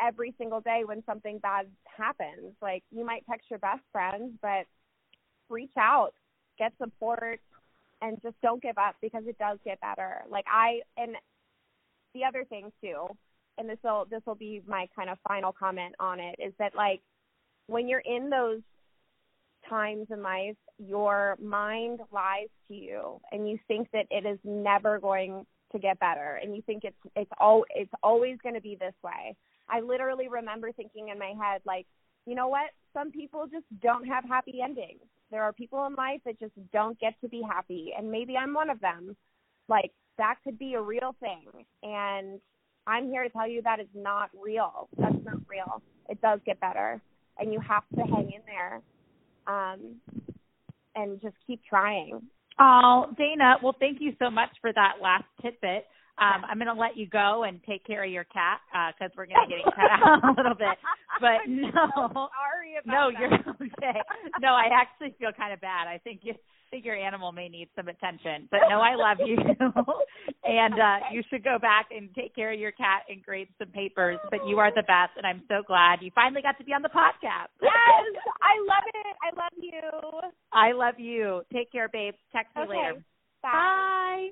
every 0.00 0.34
single 0.38 0.60
day 0.60 0.82
when 0.84 1.02
something 1.04 1.38
bad 1.38 1.66
happens. 1.84 2.54
Like 2.60 2.84
you 2.90 3.04
might 3.04 3.24
text 3.28 3.50
your 3.50 3.58
best 3.58 3.82
friends, 3.90 4.32
but 4.40 4.66
reach 5.48 5.72
out, 5.76 6.12
get 6.58 6.72
support, 6.78 7.40
and 8.00 8.20
just 8.22 8.40
don't 8.42 8.62
give 8.62 8.78
up 8.78 8.96
because 9.02 9.24
it 9.26 9.38
does 9.38 9.58
get 9.64 9.80
better. 9.80 10.22
Like 10.30 10.44
I 10.50 10.80
and 10.96 11.16
the 12.14 12.24
other 12.24 12.44
thing 12.44 12.72
too, 12.80 13.06
and 13.58 13.68
this 13.68 13.78
will 13.82 14.06
this 14.10 14.22
will 14.26 14.34
be 14.34 14.62
my 14.66 14.86
kind 14.94 15.10
of 15.10 15.18
final 15.26 15.52
comment 15.52 15.94
on 15.98 16.20
it 16.20 16.36
is 16.38 16.52
that 16.58 16.74
like 16.74 17.00
when 17.66 17.88
you're 17.88 18.00
in 18.00 18.30
those 18.30 18.60
times 19.72 20.06
in 20.10 20.22
life, 20.22 20.56
your 20.78 21.36
mind 21.42 22.00
lies 22.12 22.48
to 22.68 22.74
you 22.74 23.20
and 23.30 23.48
you 23.48 23.58
think 23.68 23.88
that 23.92 24.06
it 24.10 24.26
is 24.26 24.38
never 24.44 24.98
going 24.98 25.46
to 25.72 25.78
get 25.78 25.98
better 25.98 26.38
and 26.42 26.54
you 26.54 26.62
think 26.62 26.84
it's 26.84 26.96
it's 27.16 27.30
all 27.40 27.64
it's 27.74 27.92
always 28.02 28.36
going 28.42 28.54
to 28.54 28.60
be 28.60 28.76
this 28.76 28.94
way. 29.02 29.36
I 29.68 29.80
literally 29.80 30.28
remember 30.28 30.72
thinking 30.72 31.08
in 31.08 31.18
my 31.18 31.32
head 31.40 31.62
like, 31.64 31.86
you 32.26 32.34
know 32.34 32.48
what? 32.48 32.70
Some 32.92 33.10
people 33.10 33.46
just 33.50 33.64
don't 33.80 34.06
have 34.06 34.24
happy 34.24 34.60
endings 34.62 35.00
there 35.32 35.42
are 35.42 35.52
people 35.52 35.84
in 35.86 35.94
life 35.94 36.20
that 36.26 36.38
just 36.38 36.52
don't 36.72 37.00
get 37.00 37.14
to 37.22 37.28
be 37.28 37.42
happy, 37.42 37.92
and 37.96 38.12
maybe 38.12 38.36
I'm 38.36 38.54
one 38.54 38.70
of 38.70 38.80
them. 38.80 39.16
Like 39.68 39.90
that 40.18 40.36
could 40.44 40.58
be 40.58 40.74
a 40.74 40.80
real 40.80 41.16
thing, 41.18 41.48
and 41.82 42.38
I'm 42.86 43.08
here 43.08 43.24
to 43.24 43.30
tell 43.30 43.48
you 43.48 43.62
that 43.62 43.80
is 43.80 43.88
not 43.94 44.30
real. 44.40 44.88
That's 44.98 45.16
not 45.24 45.38
real. 45.48 45.82
It 46.08 46.20
does 46.20 46.38
get 46.44 46.60
better, 46.60 47.00
and 47.38 47.52
you 47.52 47.60
have 47.60 47.84
to 47.96 48.02
hang 48.02 48.30
in 48.30 48.42
there, 48.46 48.82
um, 49.46 49.96
and 50.94 51.20
just 51.20 51.36
keep 51.46 51.60
trying. 51.64 52.20
Oh, 52.60 53.06
Dana, 53.16 53.56
well, 53.62 53.74
thank 53.78 53.98
you 54.00 54.12
so 54.18 54.30
much 54.30 54.50
for 54.60 54.72
that 54.72 54.94
last 55.02 55.24
tidbit. 55.40 55.86
Um, 56.18 56.44
I'm 56.44 56.58
going 56.58 56.68
to 56.68 56.78
let 56.78 56.96
you 56.96 57.08
go 57.08 57.44
and 57.44 57.58
take 57.64 57.84
care 57.86 58.04
of 58.04 58.10
your 58.10 58.24
cat 58.24 58.60
because 58.92 59.10
uh, 59.10 59.16
we're 59.16 59.26
going 59.26 59.48
to 59.48 59.56
get 59.56 59.64
cut 59.74 59.90
out 59.90 60.22
a 60.28 60.32
little 60.36 60.54
bit. 60.54 60.76
But 61.20 61.46
no, 61.46 61.70
so 61.72 62.28
no, 62.86 63.10
that. 63.10 63.20
you're 63.20 63.32
okay. 63.50 64.00
No, 64.40 64.48
I 64.48 64.68
actually 64.72 65.14
feel 65.18 65.30
kind 65.32 65.52
of 65.52 65.60
bad. 65.60 65.86
I 65.86 65.98
think 65.98 66.20
you 66.22 66.34
think 66.70 66.84
your 66.84 66.96
animal 66.96 67.32
may 67.32 67.48
need 67.48 67.68
some 67.76 67.88
attention. 67.88 68.48
But 68.50 68.60
no, 68.68 68.80
I 68.80 68.94
love 68.96 69.18
you, 69.24 69.36
and 70.44 70.74
uh, 70.74 70.96
you 71.12 71.22
should 71.30 71.44
go 71.44 71.58
back 71.60 71.86
and 71.90 72.08
take 72.14 72.34
care 72.34 72.52
of 72.52 72.58
your 72.58 72.72
cat 72.72 73.02
and 73.08 73.22
grade 73.22 73.48
some 73.58 73.68
papers. 73.68 74.18
But 74.30 74.46
you 74.48 74.58
are 74.58 74.74
the 74.74 74.82
best, 74.82 75.12
and 75.16 75.26
I'm 75.26 75.42
so 75.48 75.62
glad 75.66 75.98
you 76.00 76.10
finally 76.14 76.42
got 76.42 76.58
to 76.58 76.64
be 76.64 76.72
on 76.72 76.82
the 76.82 76.88
podcast. 76.88 77.52
yes, 77.60 77.72
I 78.40 78.58
love 78.66 78.84
it. 78.94 79.16
I 79.22 79.36
love 79.36 79.52
you. 79.60 80.30
I 80.52 80.72
love 80.72 80.98
you. 80.98 81.42
Take 81.52 81.70
care, 81.70 81.88
babe. 81.88 82.14
Text 82.32 82.56
me 82.56 82.62
okay. 82.62 82.70
later. 82.70 83.04
Bye. 83.42 83.50
Bye. 83.52 84.28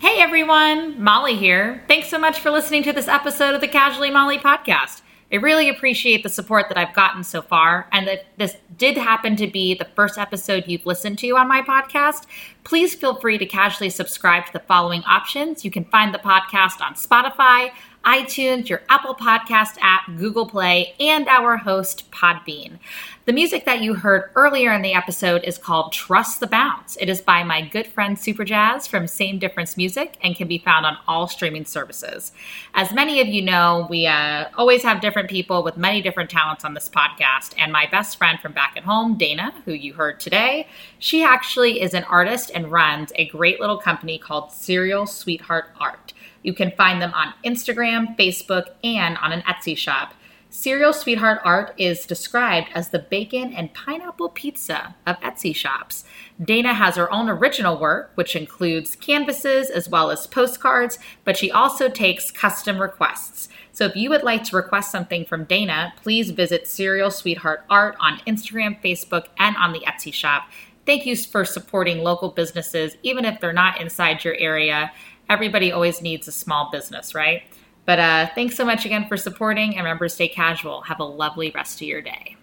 Hey 0.00 0.20
everyone, 0.20 1.00
Molly 1.00 1.36
here. 1.36 1.84
Thanks 1.86 2.08
so 2.08 2.18
much 2.18 2.40
for 2.40 2.50
listening 2.50 2.82
to 2.82 2.92
this 2.92 3.06
episode 3.06 3.54
of 3.54 3.60
the 3.60 3.68
Casually 3.68 4.10
Molly 4.10 4.36
podcast. 4.36 5.00
I 5.32 5.36
really 5.36 5.70
appreciate 5.70 6.22
the 6.22 6.28
support 6.28 6.68
that 6.68 6.76
I've 6.76 6.94
gotten 6.94 7.24
so 7.24 7.40
far, 7.40 7.88
and 7.90 8.06
that 8.06 8.26
this 8.36 8.56
did 8.76 8.98
happen 8.98 9.34
to 9.36 9.46
be 9.46 9.74
the 9.74 9.86
first 9.96 10.18
episode 10.18 10.64
you've 10.66 10.84
listened 10.84 11.18
to 11.20 11.30
on 11.36 11.48
my 11.48 11.62
podcast. 11.62 12.26
Please 12.64 12.94
feel 12.94 13.14
free 13.18 13.38
to 13.38 13.46
casually 13.46 13.88
subscribe 13.88 14.44
to 14.46 14.52
the 14.52 14.60
following 14.60 15.02
options. 15.04 15.64
You 15.64 15.70
can 15.70 15.84
find 15.86 16.12
the 16.12 16.18
podcast 16.18 16.82
on 16.82 16.94
Spotify, 16.94 17.70
iTunes, 18.04 18.68
your 18.68 18.82
Apple 18.88 19.14
Podcast 19.14 19.78
app, 19.80 20.02
Google 20.18 20.46
Play, 20.46 20.94
and 21.00 21.26
our 21.28 21.56
host, 21.56 22.10
Podbean. 22.10 22.78
The 23.24 23.32
music 23.32 23.66
that 23.66 23.82
you 23.82 23.94
heard 23.94 24.32
earlier 24.34 24.72
in 24.72 24.82
the 24.82 24.94
episode 24.94 25.44
is 25.44 25.56
called 25.56 25.92
Trust 25.92 26.40
the 26.40 26.48
Bounce. 26.48 26.96
It 27.00 27.08
is 27.08 27.20
by 27.20 27.44
my 27.44 27.60
good 27.60 27.86
friend 27.86 28.16
Superjaz 28.16 28.88
from 28.88 29.06
Same 29.06 29.38
Difference 29.38 29.76
Music 29.76 30.16
and 30.24 30.34
can 30.34 30.48
be 30.48 30.58
found 30.58 30.84
on 30.84 30.98
all 31.06 31.28
streaming 31.28 31.64
services. 31.64 32.32
As 32.74 32.92
many 32.92 33.20
of 33.20 33.28
you 33.28 33.40
know, 33.40 33.86
we 33.88 34.08
uh, 34.08 34.46
always 34.58 34.82
have 34.82 35.00
different 35.00 35.30
people 35.30 35.62
with 35.62 35.76
many 35.76 36.02
different 36.02 36.30
talents 36.30 36.64
on 36.64 36.74
this 36.74 36.88
podcast, 36.88 37.54
and 37.56 37.70
my 37.70 37.86
best 37.92 38.18
friend 38.18 38.40
from 38.40 38.54
back 38.54 38.76
at 38.76 38.82
home, 38.82 39.16
Dana, 39.16 39.54
who 39.66 39.72
you 39.72 39.92
heard 39.92 40.18
today, 40.18 40.66
she 40.98 41.22
actually 41.22 41.80
is 41.80 41.94
an 41.94 42.02
artist 42.04 42.50
and 42.52 42.72
runs 42.72 43.12
a 43.14 43.28
great 43.28 43.60
little 43.60 43.78
company 43.78 44.18
called 44.18 44.50
Serial 44.50 45.06
Sweetheart 45.06 45.66
Art. 45.78 46.12
You 46.42 46.54
can 46.54 46.72
find 46.72 47.00
them 47.00 47.14
on 47.14 47.34
Instagram, 47.44 48.18
Facebook, 48.18 48.64
and 48.82 49.16
on 49.18 49.30
an 49.30 49.42
Etsy 49.42 49.78
shop. 49.78 50.14
Serial 50.54 50.92
Sweetheart 50.92 51.40
Art 51.44 51.72
is 51.78 52.04
described 52.04 52.68
as 52.74 52.90
the 52.90 52.98
bacon 52.98 53.54
and 53.54 53.72
pineapple 53.72 54.28
pizza 54.28 54.94
of 55.06 55.18
Etsy 55.20 55.56
shops. 55.56 56.04
Dana 56.44 56.74
has 56.74 56.96
her 56.96 57.10
own 57.10 57.30
original 57.30 57.78
work, 57.80 58.12
which 58.16 58.36
includes 58.36 58.94
canvases 58.94 59.70
as 59.70 59.88
well 59.88 60.10
as 60.10 60.26
postcards, 60.26 60.98
but 61.24 61.38
she 61.38 61.50
also 61.50 61.88
takes 61.88 62.30
custom 62.30 62.82
requests. 62.82 63.48
So 63.72 63.86
if 63.86 63.96
you 63.96 64.10
would 64.10 64.24
like 64.24 64.44
to 64.44 64.56
request 64.56 64.92
something 64.92 65.24
from 65.24 65.44
Dana, 65.44 65.94
please 66.02 66.32
visit 66.32 66.68
Serial 66.68 67.10
Sweetheart 67.10 67.64
Art 67.70 67.96
on 67.98 68.18
Instagram, 68.26 68.78
Facebook, 68.82 69.28
and 69.38 69.56
on 69.56 69.72
the 69.72 69.80
Etsy 69.80 70.12
shop. 70.12 70.50
Thank 70.84 71.06
you 71.06 71.16
for 71.16 71.46
supporting 71.46 72.00
local 72.00 72.28
businesses, 72.28 72.98
even 73.02 73.24
if 73.24 73.40
they're 73.40 73.54
not 73.54 73.80
inside 73.80 74.22
your 74.22 74.34
area 74.34 74.92
everybody 75.32 75.72
always 75.72 76.02
needs 76.02 76.28
a 76.28 76.32
small 76.32 76.68
business, 76.70 77.14
right? 77.14 77.42
But 77.84 77.98
uh, 77.98 78.28
thanks 78.34 78.56
so 78.56 78.64
much 78.64 78.84
again 78.84 79.06
for 79.08 79.16
supporting, 79.16 79.76
and 79.76 79.84
remember, 79.84 80.08
stay 80.08 80.28
casual. 80.28 80.82
Have 80.82 81.00
a 81.00 81.04
lovely 81.04 81.50
rest 81.50 81.80
of 81.80 81.88
your 81.88 82.00
day. 82.00 82.36